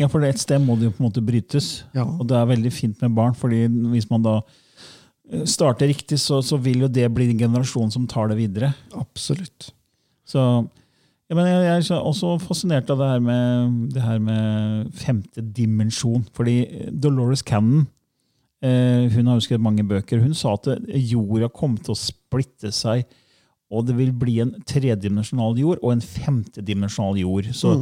Ja, 0.00 0.08
for 0.08 0.24
et 0.24 0.40
sted 0.40 0.62
må 0.64 0.78
det 0.80 0.88
jo 0.88 0.94
på 0.96 1.02
en 1.02 1.10
måte 1.10 1.22
brytes. 1.24 1.70
Ja, 1.96 2.06
Og 2.06 2.26
det 2.30 2.38
er 2.38 2.48
veldig 2.48 2.72
fint 2.72 3.02
med 3.04 3.14
barn, 3.16 3.36
fordi 3.36 3.66
hvis 3.92 4.08
man 4.10 4.24
da 4.24 4.38
eh, 4.40 5.44
starter 5.44 5.90
riktig, 5.90 6.18
så, 6.22 6.40
så 6.44 6.56
vil 6.60 6.86
jo 6.86 6.88
det 6.88 7.06
bli 7.12 7.28
en 7.30 7.44
generasjon 7.44 7.92
som 7.92 8.08
tar 8.08 8.32
det 8.32 8.40
videre. 8.40 8.72
absolutt. 8.96 9.72
Så 10.30 10.40
ja, 11.30 11.36
men 11.36 11.46
jeg, 11.46 11.62
jeg 11.62 11.84
er 11.94 12.02
også 12.02 12.32
fascinert 12.42 12.90
av 12.90 12.98
det 12.98 13.08
her 13.12 13.20
med, 13.22 13.74
det 13.94 14.02
her 14.02 14.18
med 14.22 14.90
femte 14.98 15.44
dimensjon. 15.54 16.24
Fordi 16.34 16.88
Dolores 16.90 17.42
Cannon 17.46 17.84
eh, 18.62 19.06
hun 19.14 19.30
har 19.30 19.38
jo 19.38 19.44
skrevet 19.46 19.62
mange 19.62 19.86
bøker. 19.86 20.22
Hun 20.24 20.34
sa 20.34 20.56
at 20.56 20.66
jorda 20.90 21.50
kom 21.54 21.76
til 21.78 21.94
å 21.94 22.00
splitte 22.00 22.72
seg, 22.74 23.04
og 23.70 23.86
det 23.86 23.94
vil 23.96 24.10
bli 24.12 24.40
en 24.42 24.50
tredimensjonal 24.66 25.58
jord 25.60 25.78
og 25.82 25.92
en 25.92 26.00
femtedimensjonal 26.02 27.18
jord. 27.20 27.50
Så 27.54 27.76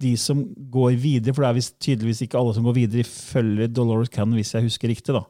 de 0.00 0.14
som 0.16 0.44
går 0.72 0.94
videre, 1.02 1.34
for 1.34 1.44
det 1.44 1.50
er 1.50 1.58
visst 1.58 1.74
tydeligvis 1.84 2.22
ikke 2.24 2.38
alle 2.40 2.54
som 2.56 2.64
går 2.64 2.78
videre, 2.78 3.04
følger 3.04 3.68
Dolores 3.76 4.08
Cannon, 4.14 4.38
hvis 4.38 4.54
jeg 4.56 4.64
husker 4.70 4.88
riktig. 4.88 5.12
da. 5.14 5.24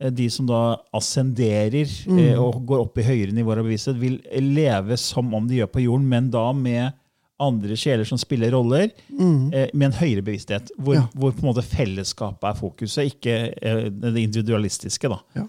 Eh, 0.00 0.10
De 0.16 0.30
som 0.32 0.46
da 0.48 0.76
ascenderer 0.96 1.84
eh, 2.08 2.40
og 2.40 2.64
går 2.66 2.86
opp 2.86 2.96
i 2.98 3.04
høyere 3.04 3.32
nivåer 3.36 3.60
av 3.60 3.68
bevissthet, 3.68 4.00
vil 4.00 4.16
leve 4.54 4.96
som 4.96 5.28
om 5.36 5.46
de 5.46 5.60
gjør 5.60 5.72
på 5.76 5.84
jorden, 5.84 6.08
men 6.08 6.30
da 6.32 6.46
med 6.56 6.92
andre 7.40 7.76
sjeler 7.76 8.04
som 8.04 8.18
spiller 8.20 8.52
roller, 8.52 8.90
eh, 9.12 9.68
med 9.72 9.86
en 9.90 9.98
høyere 10.00 10.22
bevissthet. 10.24 10.72
Hvor, 10.78 10.94
Ja. 10.94 11.06
hvor 11.14 11.32
på 11.32 11.40
en 11.44 11.52
måte 11.54 11.64
fellesskapet 11.64 12.44
er 12.50 12.58
fokuset, 12.58 13.12
ikke 13.14 13.36
eh, 13.62 13.88
det 13.90 14.16
individualistiske. 14.24 15.08
da. 15.08 15.20
Ja. 15.36 15.46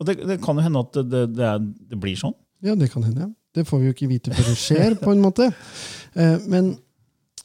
Og 0.00 0.06
det, 0.06 0.18
det 0.26 0.40
kan 0.42 0.56
jo 0.56 0.62
hende 0.62 0.80
at 0.80 0.92
det, 1.10 1.24
det, 1.36 1.48
det 1.90 1.98
blir 2.00 2.16
sånn. 2.16 2.34
Ja, 2.62 2.74
det 2.76 2.90
kan 2.92 3.04
hende. 3.06 3.30
Det 3.54 3.64
får 3.66 3.80
vi 3.80 3.88
jo 3.88 3.94
ikke 3.94 4.08
vite 4.10 4.34
før 4.36 4.50
det 4.50 4.58
skjer, 4.60 4.94
på 5.00 5.12
en 5.14 5.22
måte. 5.24 5.48
Eh, 6.14 6.36
men 6.50 6.74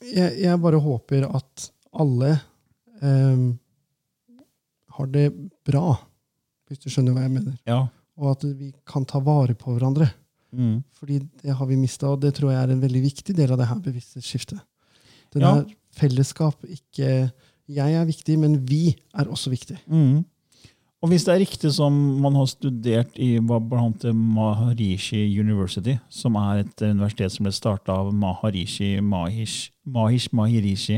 jeg, 0.04 0.36
jeg 0.44 0.60
bare 0.62 0.82
håper 0.84 1.26
at 1.30 1.70
alle 1.96 2.34
eh, 3.02 3.46
har 4.98 5.10
det 5.14 5.30
bra, 5.68 5.96
hvis 6.70 6.84
du 6.84 6.90
skjønner 6.92 7.16
hva 7.16 7.26
jeg 7.26 7.34
mener. 7.38 7.56
Ja. 7.68 7.80
Og 8.20 8.36
at 8.36 8.46
vi 8.58 8.72
kan 8.88 9.06
ta 9.08 9.20
vare 9.24 9.56
på 9.60 9.74
hverandre. 9.76 10.08
Mm. 10.56 10.78
Fordi 10.96 11.20
det 11.42 11.56
har 11.58 11.68
vi 11.68 11.80
mista, 11.80 12.12
og 12.14 12.22
det 12.24 12.36
tror 12.38 12.54
jeg 12.54 12.62
er 12.62 12.72
en 12.76 12.84
veldig 12.84 13.02
viktig 13.04 13.36
del 13.36 13.52
av 13.52 13.60
det 13.60 13.68
her 13.72 13.82
bevissthetsskiftet. 13.84 14.62
Det 15.34 15.42
Ja. 15.42 15.56
der 15.56 15.66
fellesskap, 15.96 16.64
ikke 16.64 17.32
jeg 17.68 17.94
er 17.98 18.06
viktig, 18.06 18.38
men 18.40 18.60
vi 18.68 18.96
er 19.18 19.26
også 19.26 19.50
viktig. 19.50 19.78
Mm. 19.88 20.24
Og 21.06 21.12
hvis 21.12 21.22
det 21.28 21.36
er 21.36 21.44
riktig 21.44 21.70
som 21.76 21.94
man 22.18 22.34
har 22.34 22.48
studert 22.50 23.20
i 23.22 23.36
hva 23.38 23.60
Maharishi 23.62 25.20
University, 25.38 26.00
som 26.10 26.34
er 26.42 26.64
et 26.64 26.82
universitet 26.82 27.30
som 27.30 27.46
ble 27.46 27.52
starta 27.54 27.94
av 27.94 28.10
Maharishi 28.10 29.04
Mahish, 29.06 29.70
Mahish 29.86 30.34
Mahirishi, 30.34 30.98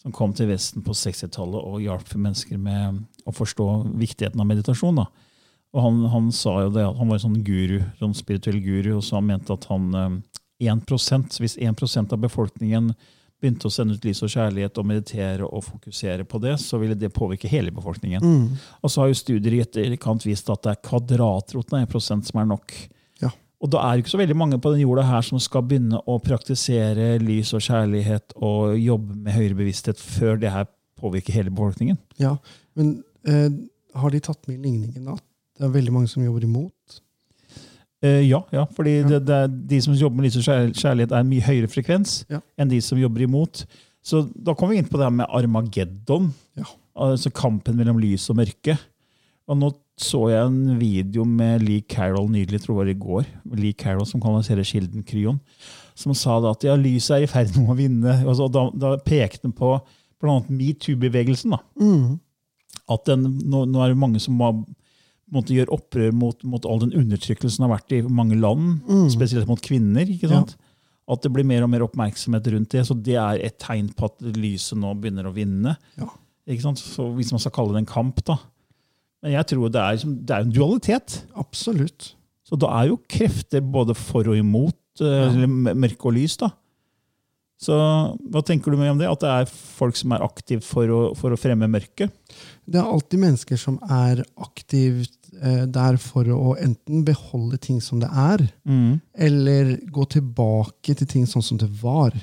som 0.00 0.14
kom 0.16 0.32
til 0.32 0.48
Vesten 0.48 0.80
på 0.80 0.96
60-tallet 0.96 1.60
og 1.60 1.84
hjalp 1.84 2.08
mennesker 2.16 2.56
med 2.56 3.02
å 3.28 3.36
forstå 3.36 3.68
viktigheten 4.00 4.40
av 4.40 4.48
meditasjon. 4.48 5.02
da. 5.02 5.04
Og 5.76 5.84
han, 5.84 6.00
han 6.08 6.32
sa 6.32 6.62
jo 6.62 6.72
det, 6.72 6.88
han 6.88 7.12
var 7.12 7.20
en 7.20 7.26
sånn 7.26 7.44
guru, 7.44 7.82
sånn 8.00 8.16
spirituell 8.16 8.62
guru, 8.64 8.94
og 8.96 9.04
så 9.04 9.18
han 9.18 9.28
mente 9.28 9.52
at 9.52 9.68
han 9.68 9.92
eh, 9.92 10.72
1% 10.72 11.36
hvis 11.42 11.60
1% 11.60 12.16
av 12.16 12.24
befolkningen 12.24 12.94
begynte 13.38 13.68
å 13.68 13.72
sende 13.72 13.94
ut 13.94 14.04
lys 14.06 14.20
og 14.26 14.32
kjærlighet 14.32 14.78
og 14.80 14.86
meditere 14.88 15.46
og 15.46 15.64
fokusere 15.66 16.26
på 16.28 16.40
det, 16.42 16.56
så 16.62 16.80
ville 16.80 16.96
det 16.98 17.12
påvirke 17.14 17.50
hele 17.50 17.72
befolkningen. 17.74 18.24
Og 18.82 18.90
så 18.90 19.02
har 19.02 19.10
jo 19.12 19.18
studier 19.18 19.54
i 19.58 19.62
etterkant 19.64 20.26
vist 20.26 20.50
at 20.50 20.64
det 20.64 20.74
er 20.74 20.82
kvadratroten 20.88 21.78
av 21.78 21.86
1 21.86 22.26
som 22.30 22.42
er 22.42 22.48
nok. 22.50 22.74
Ja. 23.22 23.30
Og 23.62 23.70
da 23.74 23.84
er 23.84 23.96
det 23.96 24.04
ikke 24.04 24.14
så 24.16 24.22
veldig 24.22 24.38
mange 24.38 24.60
på 24.62 24.74
den 24.74 24.82
jorda 24.82 25.06
her 25.06 25.26
som 25.26 25.40
skal 25.42 25.66
begynne 25.66 26.02
å 26.06 26.18
praktisere 26.22 27.16
lys 27.22 27.54
og 27.54 27.64
kjærlighet 27.64 28.36
og 28.36 28.78
jobbe 28.78 29.18
med 29.22 29.34
høyere 29.34 29.58
bevissthet 29.58 30.02
før 30.02 30.38
det 30.42 30.54
her 30.54 30.68
påvirker 30.98 31.38
hele 31.38 31.54
befolkningen. 31.54 31.98
ja. 32.18 32.36
Men 32.78 33.00
eh, 33.26 33.50
har 33.98 34.12
de 34.14 34.20
tatt 34.22 34.46
med 34.46 34.60
i 34.60 34.68
ligningen 34.68 35.08
at 35.10 35.22
det 35.58 35.66
er 35.66 35.72
veldig 35.74 35.94
mange 35.94 36.10
som 36.10 36.22
jobber 36.22 36.44
imot? 36.46 37.00
Eh, 38.04 38.22
ja, 38.28 38.42
ja, 38.54 38.64
fordi. 38.76 39.00
Det, 39.08 39.20
det 39.26 39.40
de 39.72 39.80
som 39.82 39.96
jobber 39.98 40.20
med 40.20 40.28
lys 40.28 40.38
og 40.38 40.46
kjærlighet, 40.76 41.10
er 41.10 41.24
en 41.24 41.30
mye 41.32 41.42
høyere 41.44 41.70
frekvens 41.70 42.20
enn 42.30 42.70
de 42.70 42.78
som 42.84 43.00
jobber 43.00 43.24
imot. 43.26 43.64
Så 44.04 44.22
da 44.34 44.54
kommer 44.54 44.76
vi 44.76 44.82
inn 44.82 44.88
på 44.88 45.00
det 45.00 45.08
her 45.08 45.16
med 45.16 45.26
Armageddon, 45.34 46.30
Ja. 46.56 46.68
altså 46.94 47.32
kampen 47.34 47.76
mellom 47.76 47.98
lys 48.00 48.28
og 48.30 48.38
mørke. 48.38 48.78
Og 49.48 49.58
nå 49.58 49.72
så 49.98 50.28
jeg 50.30 50.46
en 50.46 50.78
video 50.78 51.24
med 51.26 51.64
Lee 51.66 51.82
Carroll 51.90 52.28
nydelig, 52.30 52.60
tror 52.62 52.84
jeg 52.84 52.94
det 52.94 53.00
var 53.02 53.24
i 53.24 53.24
går, 53.24 53.58
Lee 53.58 53.74
Carroll 53.74 54.06
som 54.06 54.22
kanaliserer 54.22 54.62
kilden 54.62 55.02
Kryon, 55.02 55.40
som 55.98 56.14
sa 56.14 56.36
da 56.40 56.52
at 56.54 56.62
ja, 56.62 56.76
lyset 56.78 57.16
er 57.16 57.24
i 57.26 57.30
ferd 57.30 57.50
med 57.58 57.72
å 57.72 57.74
vinne. 57.74 58.14
Og 58.28 58.36
så 58.38 58.46
da, 58.54 58.68
da 58.78 58.92
pekte 59.02 59.48
han 59.48 59.56
på 59.58 59.72
bl.a. 60.22 60.38
metoo-bevegelsen. 60.46 61.56
Mm. 61.82 62.20
At 62.94 63.10
den, 63.10 63.26
nå, 63.50 63.64
nå 63.66 63.82
er 63.82 63.90
det 63.90 63.98
mange 63.98 64.22
som 64.22 64.38
må, 64.38 64.52
måtte 65.34 65.54
gjøre 65.56 65.74
opprør 65.74 66.14
mot, 66.16 66.40
mot 66.48 66.66
all 66.68 66.80
den 66.84 66.94
undertrykkelsen 66.96 67.58
som 67.58 67.66
har 67.66 67.76
vært 67.76 67.94
i 67.96 68.02
mange 68.04 68.38
land, 68.40 68.80
spesielt 69.12 69.48
mot 69.50 69.60
kvinner. 69.62 70.08
ikke 70.08 70.30
sant? 70.30 70.56
At 71.08 71.24
det 71.24 71.32
blir 71.32 71.46
mer 71.48 71.64
og 71.64 71.72
mer 71.72 71.84
oppmerksomhet 71.86 72.48
rundt 72.52 72.74
det. 72.74 72.84
Så 72.88 72.96
det 72.96 73.16
er 73.20 73.40
et 73.44 73.56
tegn 73.60 73.90
på 73.96 74.10
at 74.10 74.24
lyset 74.36 74.76
nå 74.80 74.92
begynner 75.00 75.28
å 75.28 75.34
vinne. 75.36 75.76
Ja. 76.00 76.10
Ikke 76.48 76.66
sant? 76.66 76.80
Så 76.80 77.10
Hvis 77.16 77.32
man 77.32 77.42
skal 77.42 77.54
kalle 77.56 77.76
det 77.76 77.84
en 77.84 77.90
kamp, 77.90 78.20
da. 78.28 78.38
Men 79.24 79.34
jeg 79.34 79.50
tror 79.50 79.72
det 79.72 79.82
er, 79.82 80.04
det 80.04 80.34
er 80.34 80.46
en 80.46 80.54
dualitet. 80.54 81.22
Absolutt. 81.40 82.12
Så 82.46 82.56
da 82.60 82.70
er 82.78 82.92
jo 82.92 83.00
krefter 83.10 83.64
både 83.64 83.96
for 83.98 84.30
og 84.30 84.38
imot, 84.38 84.78
ja. 85.00 85.28
eller 85.28 85.48
mørke 85.76 86.08
og 86.08 86.16
lys. 86.16 86.38
da. 86.40 86.52
Så 87.58 87.74
hva 87.74 88.42
tenker 88.46 88.70
du 88.70 88.78
mye 88.78 88.92
om 88.94 89.00
det? 89.00 89.08
At 89.10 89.22
det 89.24 89.30
er 89.34 89.48
folk 89.50 89.96
som 89.98 90.12
er 90.14 90.22
aktive 90.22 90.62
for 90.62 90.90
å, 90.94 91.00
for 91.18 91.34
å 91.34 91.38
fremme 91.40 91.66
mørket? 91.70 92.12
Det 92.68 92.78
er 92.78 92.86
alltid 92.86 93.22
mennesker 93.24 93.58
som 93.58 93.80
er 93.90 94.22
aktivt 94.38 95.32
eh, 95.42 95.64
der 95.66 95.98
for 95.98 96.28
å 96.30 96.52
enten 96.60 97.02
beholde 97.06 97.58
ting 97.64 97.80
som 97.82 97.98
det 98.02 98.10
er, 98.12 98.44
eller 99.18 99.74
gå 99.90 100.04
tilbake 100.14 100.94
til 101.00 101.08
ting 101.10 101.26
sånn 101.26 101.42
som 101.42 101.58
det 101.58 101.70
var. 101.82 102.14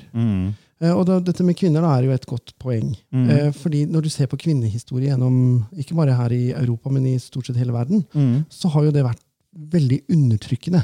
Eh, 0.80 0.92
og 0.92 1.04
da, 1.08 1.18
dette 1.24 1.44
med 1.44 1.56
kvinner 1.58 1.84
da, 1.84 1.92
er 1.98 2.08
jo 2.08 2.14
et 2.16 2.26
godt 2.30 2.54
poeng. 2.62 2.94
Eh, 3.32 3.50
fordi 3.56 3.84
når 3.90 4.06
du 4.06 4.10
ser 4.12 4.30
på 4.32 4.38
kvinnehistorie 4.40 5.10
gjennom, 5.12 5.66
ikke 5.76 5.98
bare 5.98 6.16
her 6.16 6.32
i 6.36 6.44
Europa, 6.56 6.92
men 6.94 7.10
i 7.12 7.18
stort 7.20 7.50
sett 7.50 7.60
hele 7.60 7.76
verden, 7.76 8.06
så 8.48 8.72
har 8.72 8.88
jo 8.88 8.94
det 8.96 9.04
vært 9.04 9.20
veldig 9.56 10.02
undertrykkende. 10.12 10.82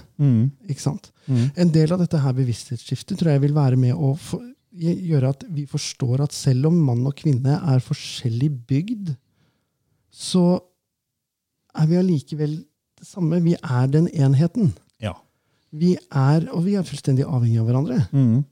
Ikke 0.70 0.84
sant? 0.84 1.10
En 1.28 1.72
del 1.74 1.92
av 1.92 2.00
dette 2.02 2.20
her 2.22 2.34
bevissthetsskiftet 2.36 3.20
tror 3.20 3.34
jeg 3.34 3.42
vil 3.44 3.56
være 3.56 3.78
med 3.80 3.92
å 3.94 4.14
for, 4.16 4.42
gjøre 4.72 5.32
at 5.34 5.42
vi 5.52 5.66
forstår 5.68 6.22
at 6.24 6.32
selv 6.32 6.70
om 6.70 6.78
mann 6.86 7.04
og 7.08 7.16
kvinne 7.18 7.58
er 7.60 7.82
forskjellig 7.84 8.48
bygd, 8.70 9.10
så 10.12 10.62
er 11.76 11.90
vi 11.90 11.98
allikevel 12.00 12.54
det 13.00 13.08
samme. 13.08 13.40
Vi 13.44 13.52
er 13.58 13.92
den 13.92 14.08
enheten. 14.12 14.72
Ja. 15.02 15.12
Vi 15.72 15.94
er, 15.96 16.48
og 16.52 16.64
vi 16.66 16.78
er 16.80 16.88
fullstendig 16.88 17.28
avhengige 17.28 17.60
av 17.60 17.68
hverandre. 17.68 18.00
Mm. 18.12 18.42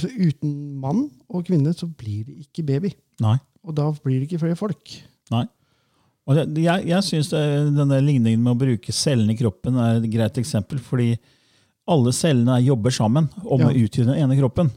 Så 0.00 0.08
uten 0.14 0.54
mann 0.80 1.04
og 1.28 1.44
kvinne 1.46 1.74
så 1.76 1.86
blir 1.90 2.24
det 2.24 2.38
ikke 2.46 2.64
baby. 2.70 2.94
Nei. 3.22 3.36
Og 3.66 3.74
da 3.76 3.90
blir 4.02 4.20
det 4.20 4.30
ikke 4.30 4.40
flere 4.46 4.58
folk. 4.58 4.94
Nei. 5.34 5.44
Og 6.28 6.36
jeg 6.36 6.88
jeg 6.90 7.04
syns 7.06 7.30
denne 7.32 7.98
ligningen 8.04 8.42
med 8.44 8.52
å 8.52 8.60
bruke 8.60 8.92
cellene 8.92 9.32
i 9.32 9.38
kroppen 9.38 9.78
er 9.80 9.96
et 10.02 10.10
greit 10.12 10.36
eksempel. 10.42 10.78
Fordi 10.84 11.14
alle 11.88 12.12
cellene 12.12 12.58
jobber 12.60 12.92
sammen 12.92 13.30
om 13.44 13.60
Ja. 13.62 13.70
å 13.70 13.72
utgjøre 13.72 14.12
den 14.12 14.18
ene 14.26 14.36
kroppen. 14.36 14.68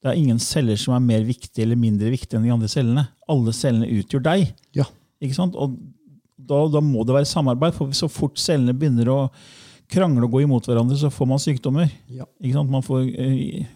Det 0.00 0.12
er 0.12 0.16
ingen 0.16 0.38
celler 0.38 0.76
som 0.78 0.94
er 0.94 1.00
mer 1.04 1.24
viktige 1.26 1.64
eller 1.66 1.76
mindre 1.76 2.08
viktige 2.14 2.38
enn 2.38 2.46
de 2.46 2.52
andre 2.54 2.68
cellene. 2.70 3.08
Alle 3.28 3.52
cellene 3.52 3.88
utgjør 3.90 4.22
deg. 4.22 4.52
Ja. 4.72 4.84
Ikke 5.20 5.34
sant? 5.34 5.56
Og 5.58 5.74
da, 6.38 6.62
da 6.72 6.80
må 6.80 7.04
det 7.04 7.12
være 7.18 7.28
samarbeid, 7.28 7.74
for 7.76 7.90
så 7.92 8.08
fort 8.08 8.38
cellene 8.40 8.72
begynner 8.72 9.10
å 9.12 9.18
krangle 9.90 10.24
og 10.24 10.30
gå 10.32 10.44
imot 10.46 10.64
hverandre, 10.70 10.96
så 10.96 11.10
får 11.12 11.28
man 11.28 11.42
sykdommer. 11.42 11.90
Ja. 12.08 12.24
Ikke 12.40 12.54
sant? 12.54 12.70
Man 12.70 12.82
får 12.86 13.02
eh, 13.10 13.66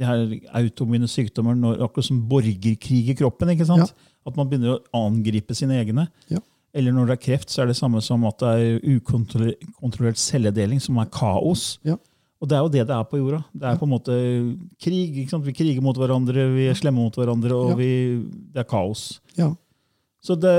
de 0.00 0.08
her 0.08 0.24
automine 0.64 1.06
sykdommer, 1.06 1.54
når, 1.54 1.82
akkurat 1.84 2.08
som 2.08 2.22
borgerkrig 2.26 3.12
i 3.12 3.14
kroppen. 3.14 3.52
ikke 3.52 3.68
sant? 3.68 3.92
At 4.26 4.36
man 4.36 4.48
begynner 4.48 4.78
å 4.80 5.06
angripe 5.06 5.54
sine 5.54 5.76
egne. 5.78 6.08
Ja. 6.32 6.40
Eller 6.74 6.92
når 6.94 7.06
det 7.10 7.14
er 7.18 7.24
kreft, 7.24 7.50
så 7.50 7.62
er 7.62 7.66
det 7.66 7.76
samme 7.76 8.00
som 8.02 8.22
at 8.28 8.38
det 8.38 8.50
er 8.54 8.96
ukontrollert 8.96 10.18
celledeling, 10.20 10.80
som 10.80 10.98
er 11.02 11.08
kaos. 11.10 11.78
Ja. 11.86 11.96
Og 12.40 12.48
det 12.48 12.56
er 12.56 12.62
jo 12.64 12.68
det 12.72 12.84
det 12.88 12.94
er 12.96 13.04
på 13.10 13.18
jorda. 13.20 13.42
Det 13.52 13.66
er 13.68 13.76
på 13.80 13.84
en 13.88 13.92
måte 13.92 14.14
krig. 14.80 15.16
Vi 15.44 15.52
kriger 15.52 15.82
mot 15.84 15.96
hverandre, 15.98 16.46
vi 16.54 16.68
er 16.70 16.78
slemme 16.78 17.02
mot 17.02 17.16
hverandre, 17.18 17.52
og 17.52 17.70
Ja. 17.70 17.74
vi, 17.76 17.90
det 18.54 18.60
er 18.62 18.68
kaos. 18.70 19.20
Ja. 19.36 19.50
Så 20.24 20.36
det, 20.40 20.54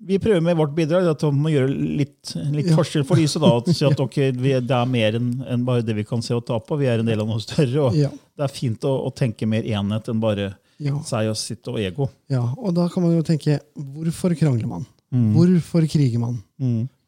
vi 0.00 0.18
prøver 0.18 0.40
med 0.42 0.56
vårt 0.56 0.74
bidrag 0.74 1.06
at 1.08 1.22
vi 1.22 1.30
må 1.30 1.48
gjøre 1.52 1.70
litt, 1.72 2.34
litt 2.52 2.66
Ja. 2.68 2.76
forskjell 2.76 3.04
for 3.06 3.16
lyset. 3.16 3.40
da, 3.40 3.56
at 3.56 3.68
si 3.76 3.84
at 3.86 4.00
okay, 4.06 4.30
vi, 4.32 4.52
Det 4.60 4.70
er 4.76 4.84
mer 4.86 5.12
enn 5.16 5.44
en 5.48 5.64
bare 5.64 5.82
det 5.82 5.94
vi 5.96 6.04
kan 6.04 6.20
se 6.22 6.34
og 6.34 6.44
ta 6.44 6.58
på. 6.58 6.76
Vi 6.78 6.86
er 6.86 6.98
en 7.00 7.06
del 7.06 7.20
av 7.20 7.28
noe 7.28 7.40
større. 7.40 7.78
og 7.86 7.94
Ja. 7.96 8.08
Det 8.10 8.44
er 8.44 8.48
fint 8.48 8.80
å, 8.84 9.06
å 9.06 9.14
tenke 9.14 9.46
mer 9.46 9.62
enhet 9.62 10.08
enn 10.08 10.20
bare 10.20 10.56
Ja. 10.80 10.98
seg 11.04 11.28
og 11.28 11.36
sitt 11.36 11.66
og 11.68 11.78
ego. 11.78 12.10
ja. 12.28 12.42
Og 12.58 12.74
da 12.74 12.88
kan 12.88 13.02
man 13.02 13.12
jo 13.16 13.22
tenke 13.22 13.60
hvorfor 13.76 14.34
krangler 14.36 14.66
man? 14.66 14.86
Mm. 15.12 15.32
Hvorfor 15.34 15.86
kriger 15.90 16.20
man? 16.22 16.36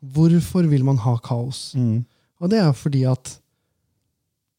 Hvorfor 0.02 0.66
vil 0.70 0.84
man 0.84 0.96
ha 0.98 1.16
kaos? 1.22 1.72
Mm. 1.78 2.04
Og 2.42 2.50
det 2.50 2.58
er 2.58 2.72
fordi 2.74 3.04
at 3.06 3.36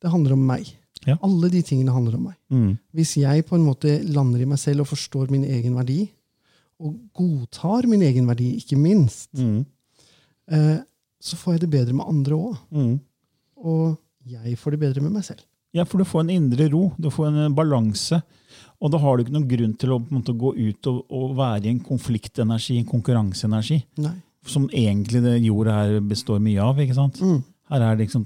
det 0.03 0.11
handler 0.11 0.33
om 0.37 0.45
meg. 0.47 0.69
Ja. 1.07 1.17
Alle 1.23 1.49
de 1.51 1.61
tingene 1.61 1.91
handler 1.91 2.15
om 2.15 2.23
meg. 2.29 2.35
Mm. 2.51 2.77
Hvis 2.95 3.17
jeg 3.19 3.43
på 3.47 3.55
en 3.57 3.65
måte 3.67 3.97
lander 4.07 4.39
i 4.43 4.47
meg 4.47 4.59
selv 4.61 4.83
og 4.85 4.87
forstår 4.93 5.31
min 5.31 5.43
egen 5.43 5.75
verdi, 5.75 6.05
og 6.83 6.95
godtar 7.15 7.85
min 7.87 8.01
egen 8.03 8.25
verdi, 8.27 8.53
ikke 8.59 8.77
minst, 8.79 9.29
Mm. 9.37 9.65
eh, 10.51 10.77
så 11.21 11.35
får 11.39 11.53
jeg 11.53 11.61
det 11.61 11.69
bedre 11.71 11.93
med 11.93 12.05
andre 12.07 12.35
òg. 12.35 12.57
Mm. 12.71 12.99
Og 13.57 13.97
jeg 14.27 14.57
får 14.57 14.71
det 14.71 14.79
bedre 14.79 15.01
med 15.01 15.11
meg 15.11 15.23
selv. 15.23 15.39
Ja, 15.73 15.83
for 15.83 15.97
du 15.97 16.03
får 16.05 16.21
en 16.21 16.29
indre 16.29 16.69
ro, 16.71 16.91
du 16.99 17.09
får 17.09 17.27
en 17.31 17.55
balanse. 17.55 18.21
Og 18.83 18.91
da 18.91 18.99
har 18.99 19.15
du 19.15 19.23
ikke 19.23 19.35
noen 19.37 19.47
grunn 19.47 19.73
til 19.79 19.95
å 19.95 20.01
måte, 20.11 20.35
gå 20.35 20.51
ut 20.57 20.91
og, 20.91 20.99
og 21.07 21.33
være 21.39 21.69
i 21.69 21.71
en 21.71 21.81
konfliktenergi, 21.83 22.81
en 22.81 22.89
konkurranseenergi, 22.89 23.79
Nei. 24.03 24.17
som 24.43 24.67
egentlig 24.67 25.23
det 25.23 25.37
jorda 25.45 25.77
her 25.77 25.99
består 26.03 26.43
mye 26.43 26.59
av. 26.59 26.81
ikke 26.83 26.97
sant? 26.97 27.21
Mm. 27.23 27.39
Her 27.71 27.85
er 27.87 27.95
det 27.95 28.09
liksom 28.09 28.25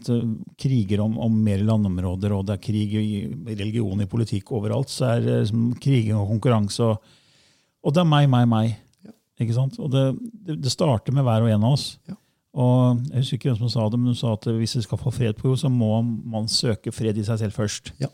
kriger 0.59 1.03
om, 1.05 1.13
om 1.21 1.37
mer 1.45 1.61
landområder, 1.63 2.33
og 2.33 2.47
det 2.47 2.57
er 2.57 2.63
krig 2.63 2.95
i 2.97 3.21
religion, 3.53 4.01
i 4.01 4.09
politikk, 4.09 4.49
overalt. 4.57 4.89
Så 4.91 5.11
er 5.11 5.21
det 5.23 5.39
liksom 5.43 5.69
kriging 5.83 6.17
og 6.17 6.31
konkurranse. 6.33 6.89
Og, 6.89 7.45
og 7.85 7.93
det 7.93 8.01
er 8.01 8.09
meg, 8.09 8.25
meg, 8.33 8.47
meg. 8.49 8.73
Ja. 9.05 9.13
Ikke 9.45 9.59
sant? 9.59 9.77
Og 9.77 9.93
det, 9.93 10.07
det, 10.47 10.57
det 10.65 10.73
starter 10.73 11.13
med 11.13 11.27
hver 11.27 11.45
og 11.45 11.53
en 11.53 11.69
av 11.69 11.77
oss. 11.77 11.91
Ja. 12.09 12.17
Og 12.57 13.03
Jeg 13.11 13.21
husker 13.21 13.37
ikke 13.37 13.51
hvem 13.51 13.59
som 13.61 13.69
sa 13.69 13.85
det, 13.93 13.99
men 14.01 14.09
hun 14.09 14.17
sa 14.17 14.33
at 14.33 14.49
hvis 14.49 14.79
vi 14.79 14.87
skal 14.87 14.99
få 14.99 15.13
fred 15.13 15.37
på 15.37 15.51
jord, 15.51 15.61
så 15.61 15.69
må 15.69 15.99
man 16.01 16.49
søke 16.49 16.91
fred 16.95 17.19
i 17.21 17.25
seg 17.27 17.43
selv 17.43 17.53
først. 17.53 17.93
Ja. 18.01 18.09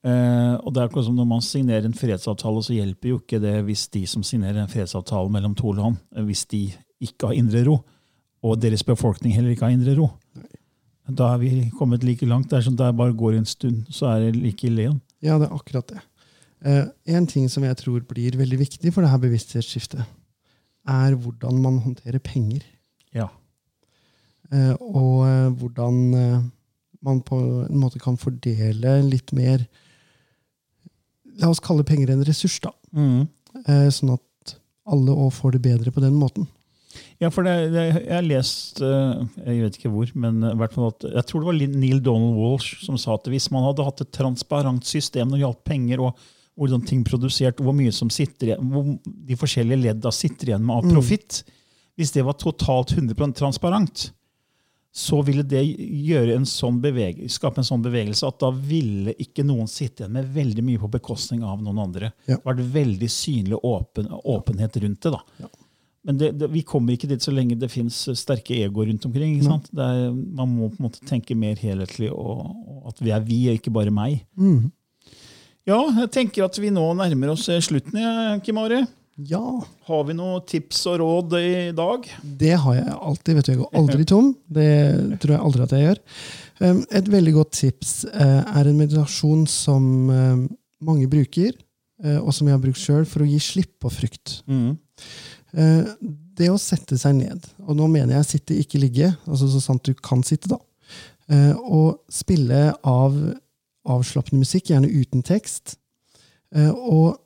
Eh, 0.00 0.54
og 0.64 0.72
det 0.72 0.80
er 0.80 0.86
akkurat 0.88 1.04
som 1.04 1.16
Når 1.18 1.26
man 1.28 1.42
signerer 1.44 1.84
en 1.84 1.96
fredsavtale, 1.96 2.62
så 2.64 2.72
hjelper 2.72 3.10
jo 3.10 3.18
ikke 3.20 3.40
det 3.42 3.58
hvis 3.66 3.86
de 3.92 4.06
som 4.08 4.22
signerer 4.24 4.62
en 4.62 4.70
fredsavtale 4.70 5.28
mellom 5.32 5.54
to 5.54 5.72
land, 5.76 5.98
eh, 6.16 6.24
hvis 6.24 6.46
de 6.48 6.70
ikke 7.00 7.28
har 7.28 7.36
indre 7.36 7.64
ro, 7.66 7.80
og 8.42 8.60
deres 8.60 8.84
befolkning 8.84 9.34
heller 9.34 9.52
ikke 9.52 9.68
har 9.68 9.76
indre 9.76 9.96
ro. 9.98 10.08
Da 11.10 11.34
er 11.34 11.40
vi 11.42 11.50
kommet 11.76 12.04
like 12.04 12.26
langt. 12.26 12.48
Det 12.50 12.58
er 12.58 12.64
som 12.68 12.76
det 12.76 12.96
bare 12.96 13.12
går 13.12 13.36
en 13.36 13.48
stund, 13.48 13.84
så 13.90 14.06
er 14.14 14.20
det 14.24 14.40
like 14.40 14.66
ille 14.66 14.86
igjen. 14.86 15.00
Ja, 15.20 15.38
det 15.38 15.48
er 15.48 15.56
akkurat 15.56 15.88
det. 15.88 16.00
Eh, 16.64 16.86
en 17.16 17.26
ting 17.26 17.48
som 17.50 17.64
jeg 17.64 17.76
tror 17.76 18.00
blir 18.08 18.36
veldig 18.36 18.58
viktig 18.60 18.92
for 18.92 19.02
det 19.02 19.10
her 19.10 19.20
bevissthetsskiftet, 19.20 20.04
er 20.88 21.14
hvordan 21.14 21.60
man 21.60 21.78
håndterer 21.84 22.18
penger. 22.24 22.64
Ja. 23.12 23.28
Eh, 24.52 24.74
og 24.80 25.26
eh, 25.28 25.50
hvordan 25.60 26.14
eh, 26.14 26.42
man 27.04 27.20
på 27.24 27.38
en 27.68 27.80
måte 27.80 28.00
kan 28.02 28.18
fordele 28.20 29.00
litt 29.06 29.32
mer 29.36 29.62
La 31.40 31.50
oss 31.50 31.62
kalle 31.64 31.84
penger 31.86 32.12
en 32.12 32.24
ressurs, 32.26 32.58
da. 32.62 32.72
Mm. 32.96 33.28
Eh, 33.64 33.86
sånn 33.94 34.14
at 34.16 34.56
alle 34.90 35.14
òg 35.14 35.32
får 35.36 35.56
det 35.56 35.62
bedre 35.68 35.92
på 35.94 36.02
den 36.04 36.16
måten. 36.18 36.48
Ja, 37.22 37.28
for 37.30 37.46
det, 37.46 37.70
det, 37.70 37.84
jeg 38.00 38.10
har 38.10 38.24
lest 38.26 38.80
eh, 38.82 39.20
Jeg 39.44 39.60
vet 39.62 39.76
ikke 39.78 39.92
hvor, 39.92 40.10
men 40.18 40.40
hvert 40.58 40.72
fall 40.74 40.88
at, 40.88 41.04
jeg 41.06 41.28
tror 41.28 41.42
det 41.42 41.48
var 41.50 41.76
Neil 41.78 42.00
Donald 42.02 42.34
Walsh 42.40 42.80
som 42.82 42.96
sa 42.98 43.14
at 43.14 43.28
hvis 43.30 43.46
man 43.54 43.62
hadde 43.68 43.84
hatt 43.86 44.02
et 44.02 44.10
transparent 44.16 44.88
system 44.88 45.30
når 45.30 45.38
det 45.38 45.44
gjaldt 45.44 45.66
penger, 45.68 46.02
og 46.02 46.18
hvordan 46.58 46.82
ting 46.84 47.04
produsert, 47.06 47.60
hvor 47.62 47.76
mye 47.76 47.92
som 47.94 48.10
sitter 48.12 48.50
igjen, 48.50 48.72
hvor 48.72 48.88
de 49.04 49.38
forskjellige 49.38 49.84
ledda 49.84 50.12
sitter 50.12 50.50
igjen 50.50 50.64
med 50.66 50.80
av 50.80 50.88
profitt 50.90 51.44
Hvis 52.00 52.12
det 52.16 52.24
var 52.26 52.36
totalt 52.40 52.94
100% 52.96 53.38
transparent, 53.38 54.10
så 54.92 55.20
ville 55.22 55.44
det 55.46 55.62
en 56.34 56.46
sånn 56.46 56.80
bevege, 56.82 57.28
skape 57.30 57.62
en 57.62 57.66
sånn 57.66 57.82
bevegelse 57.84 58.26
at 58.26 58.40
da 58.42 58.50
ville 58.50 59.14
ikke 59.22 59.44
noen 59.46 59.70
sitte 59.70 60.02
igjen 60.02 60.16
med 60.16 60.32
veldig 60.34 60.64
mye 60.66 60.82
på 60.82 60.90
bekostning 60.90 61.44
av 61.46 61.62
noen 61.62 61.78
andre. 61.78 62.10
Ja. 62.26 62.34
Det 62.34 62.40
har 62.42 62.56
vært 62.56 62.72
veldig 62.74 63.10
synlig 63.14 63.60
åpen, 63.62 64.10
åpenhet 64.10 64.80
rundt 64.82 65.06
det. 65.06 65.12
da. 65.14 65.22
Ja. 65.44 65.50
Men 66.02 66.18
det, 66.18 66.32
det, 66.40 66.48
vi 66.50 66.62
kommer 66.66 66.96
ikke 66.96 67.10
dit 67.10 67.22
så 67.22 67.32
lenge 67.34 67.58
det 67.60 67.68
fins 67.70 68.02
sterke 68.16 68.56
egoer 68.56 68.88
rundt 68.88 69.04
omkring. 69.06 69.36
er, 69.44 70.10
man 70.10 70.48
må 70.48 70.70
på 70.72 70.80
en 70.80 70.86
måte 70.88 71.06
tenke 71.06 71.36
mer 71.38 71.60
helhetlig, 71.60 72.10
og, 72.10 72.46
og 72.66 72.90
at 72.90 73.02
vi 73.04 73.12
er 73.14 73.26
vi, 73.26 73.40
og 73.52 73.60
ikke 73.60 73.74
bare 73.74 73.92
meg. 73.94 74.24
Mm. 74.34 74.72
Ja, 75.68 75.82
jeg 76.00 76.10
tenker 76.10 76.48
at 76.48 76.56
vi 76.58 76.72
nå 76.72 76.86
nærmer 76.98 77.34
oss 77.34 77.46
eh, 77.52 77.60
slutten. 77.62 78.00
Kim 78.42 78.58
Are. 78.58 78.80
Ja, 79.28 79.60
Har 79.84 80.04
vi 80.06 80.14
noen 80.16 80.44
tips 80.48 80.84
og 80.88 81.00
råd 81.02 81.34
i 81.40 81.72
dag? 81.76 82.06
det 82.22 82.54
har 82.62 82.76
jeg 82.76 82.92
alltid. 82.94 83.34
vet 83.34 83.46
du, 83.46 83.52
Jeg 83.52 83.60
går 83.60 83.78
aldri 83.80 84.04
tom. 84.04 84.30
Det 84.46 84.70
tror 85.20 85.34
jeg 85.34 85.44
aldri 85.44 85.64
at 85.64 85.74
jeg 85.74 85.86
gjør. 85.86 86.00
Et 87.00 87.10
veldig 87.10 87.34
godt 87.34 87.52
tips 87.58 88.04
eh, 88.06 88.40
er 88.44 88.68
en 88.68 88.78
meditasjon 88.78 89.46
som 89.50 89.84
eh, 90.14 90.46
mange 90.86 91.08
bruker, 91.10 91.52
eh, 92.04 92.18
og 92.20 92.32
som 92.36 92.48
jeg 92.48 92.56
har 92.56 92.62
brukt 92.62 92.80
sjøl, 92.80 93.04
for 93.08 93.24
å 93.24 93.28
gi 93.28 93.40
slipp 93.42 93.78
på 93.82 93.92
frykt. 93.92 94.40
Mm. 94.46 94.78
Det 95.50 96.46
å 96.46 96.60
sette 96.60 96.94
seg 97.00 97.16
ned, 97.18 97.46
og 97.66 97.74
nå 97.76 97.88
mener 97.90 98.20
jeg 98.20 98.28
sitte, 98.28 98.58
ikke 98.62 98.78
ligge, 98.78 99.08
altså 99.26 99.48
så 99.50 99.60
sant 99.64 99.82
du 99.82 99.96
kan 99.98 100.22
sitte, 100.22 100.46
da, 100.52 100.60
og 101.66 102.04
spille 102.06 102.68
av 102.86 103.16
avslappende 103.90 104.44
musikk, 104.44 104.70
gjerne 104.70 104.86
uten 104.86 105.24
tekst, 105.26 105.74
og 106.54 107.18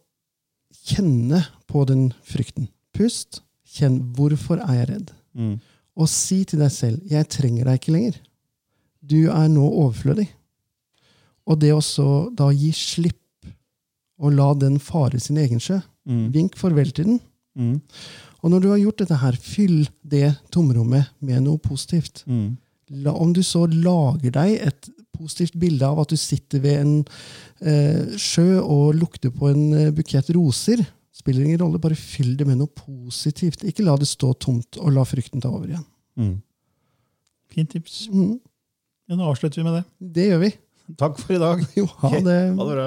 kjenne 0.88 1.42
på 1.74 1.82
den 1.90 2.12
frykten. 2.22 2.68
Pust, 2.94 3.42
kjenn 3.74 3.98
hvorfor 4.14 4.62
er 4.62 4.78
jeg 4.78 4.90
redd, 4.92 5.12
og 5.98 6.10
si 6.10 6.44
til 6.46 6.62
deg 6.62 6.70
selv 6.70 7.02
'jeg 7.10 7.28
trenger 7.28 7.64
deg 7.66 7.80
ikke 7.80 7.94
lenger'. 7.94 8.22
Du 9.04 9.28
er 9.28 9.48
nå 9.48 9.64
overflødig. 9.66 10.28
Og 11.46 11.60
det 11.60 11.74
også 11.74 12.34
da 12.34 12.48
gi 12.54 12.70
slipp, 12.72 13.20
og 14.18 14.32
la 14.32 14.54
den 14.54 14.78
fare 14.78 15.20
sin 15.20 15.36
egen 15.36 15.60
sjø. 15.60 15.80
Vink 16.32 16.56
farvel 16.56 16.92
til 16.92 17.04
den. 17.04 17.20
Mm. 17.54 17.80
Og 18.42 18.50
når 18.50 18.60
du 18.60 18.68
har 18.70 18.78
gjort 18.78 18.98
dette 18.98 19.16
her, 19.16 19.36
fyll 19.40 19.88
det 20.02 20.34
tomrommet 20.52 21.10
med 21.20 21.42
noe 21.42 21.58
positivt. 21.58 22.24
Mm. 22.26 22.56
La, 23.04 23.12
om 23.12 23.32
du 23.32 23.42
så 23.42 23.66
lager 23.66 24.30
deg 24.30 24.58
et 24.68 24.90
positivt 25.14 25.56
bilde 25.60 25.86
av 25.86 26.02
at 26.02 26.12
du 26.12 26.16
sitter 26.20 26.60
ved 26.60 26.80
en 26.80 26.94
eh, 27.64 28.16
sjø 28.20 28.60
og 28.60 28.98
lukter 28.98 29.32
på 29.32 29.48
en 29.52 29.72
eh, 29.72 29.92
bukett 29.94 30.28
roser, 30.36 30.82
spiller 31.14 31.44
ingen 31.46 31.60
rolle. 31.62 31.80
Bare 31.82 31.98
fyll 31.98 32.34
det 32.38 32.46
med 32.48 32.58
noe 32.60 32.70
positivt. 32.74 33.64
Ikke 33.66 33.86
la 33.86 33.94
det 34.00 34.08
stå 34.10 34.32
tomt, 34.42 34.78
og 34.80 34.92
la 34.96 35.04
frykten 35.06 35.42
ta 35.42 35.52
over 35.52 35.70
igjen. 35.70 35.86
Mm. 36.18 36.34
Fint 37.54 37.70
tips. 37.76 38.04
Mm, 38.12 38.36
Ja, 39.04 39.18
nå 39.18 39.26
avslutter 39.28 39.60
vi 39.60 39.66
med 39.66 39.74
det. 39.76 40.12
det 40.16 40.28
gjør 40.30 40.38
vi. 40.46 40.48
Takk 41.00 41.18
for 41.20 41.34
i 41.36 41.40
dag. 41.40 41.60
Jo, 41.76 41.84
ha 42.00 42.08
okay. 42.08 42.22
det. 42.24 42.38
Ha 42.56 42.64
det 42.70 42.76
bra. 42.78 42.86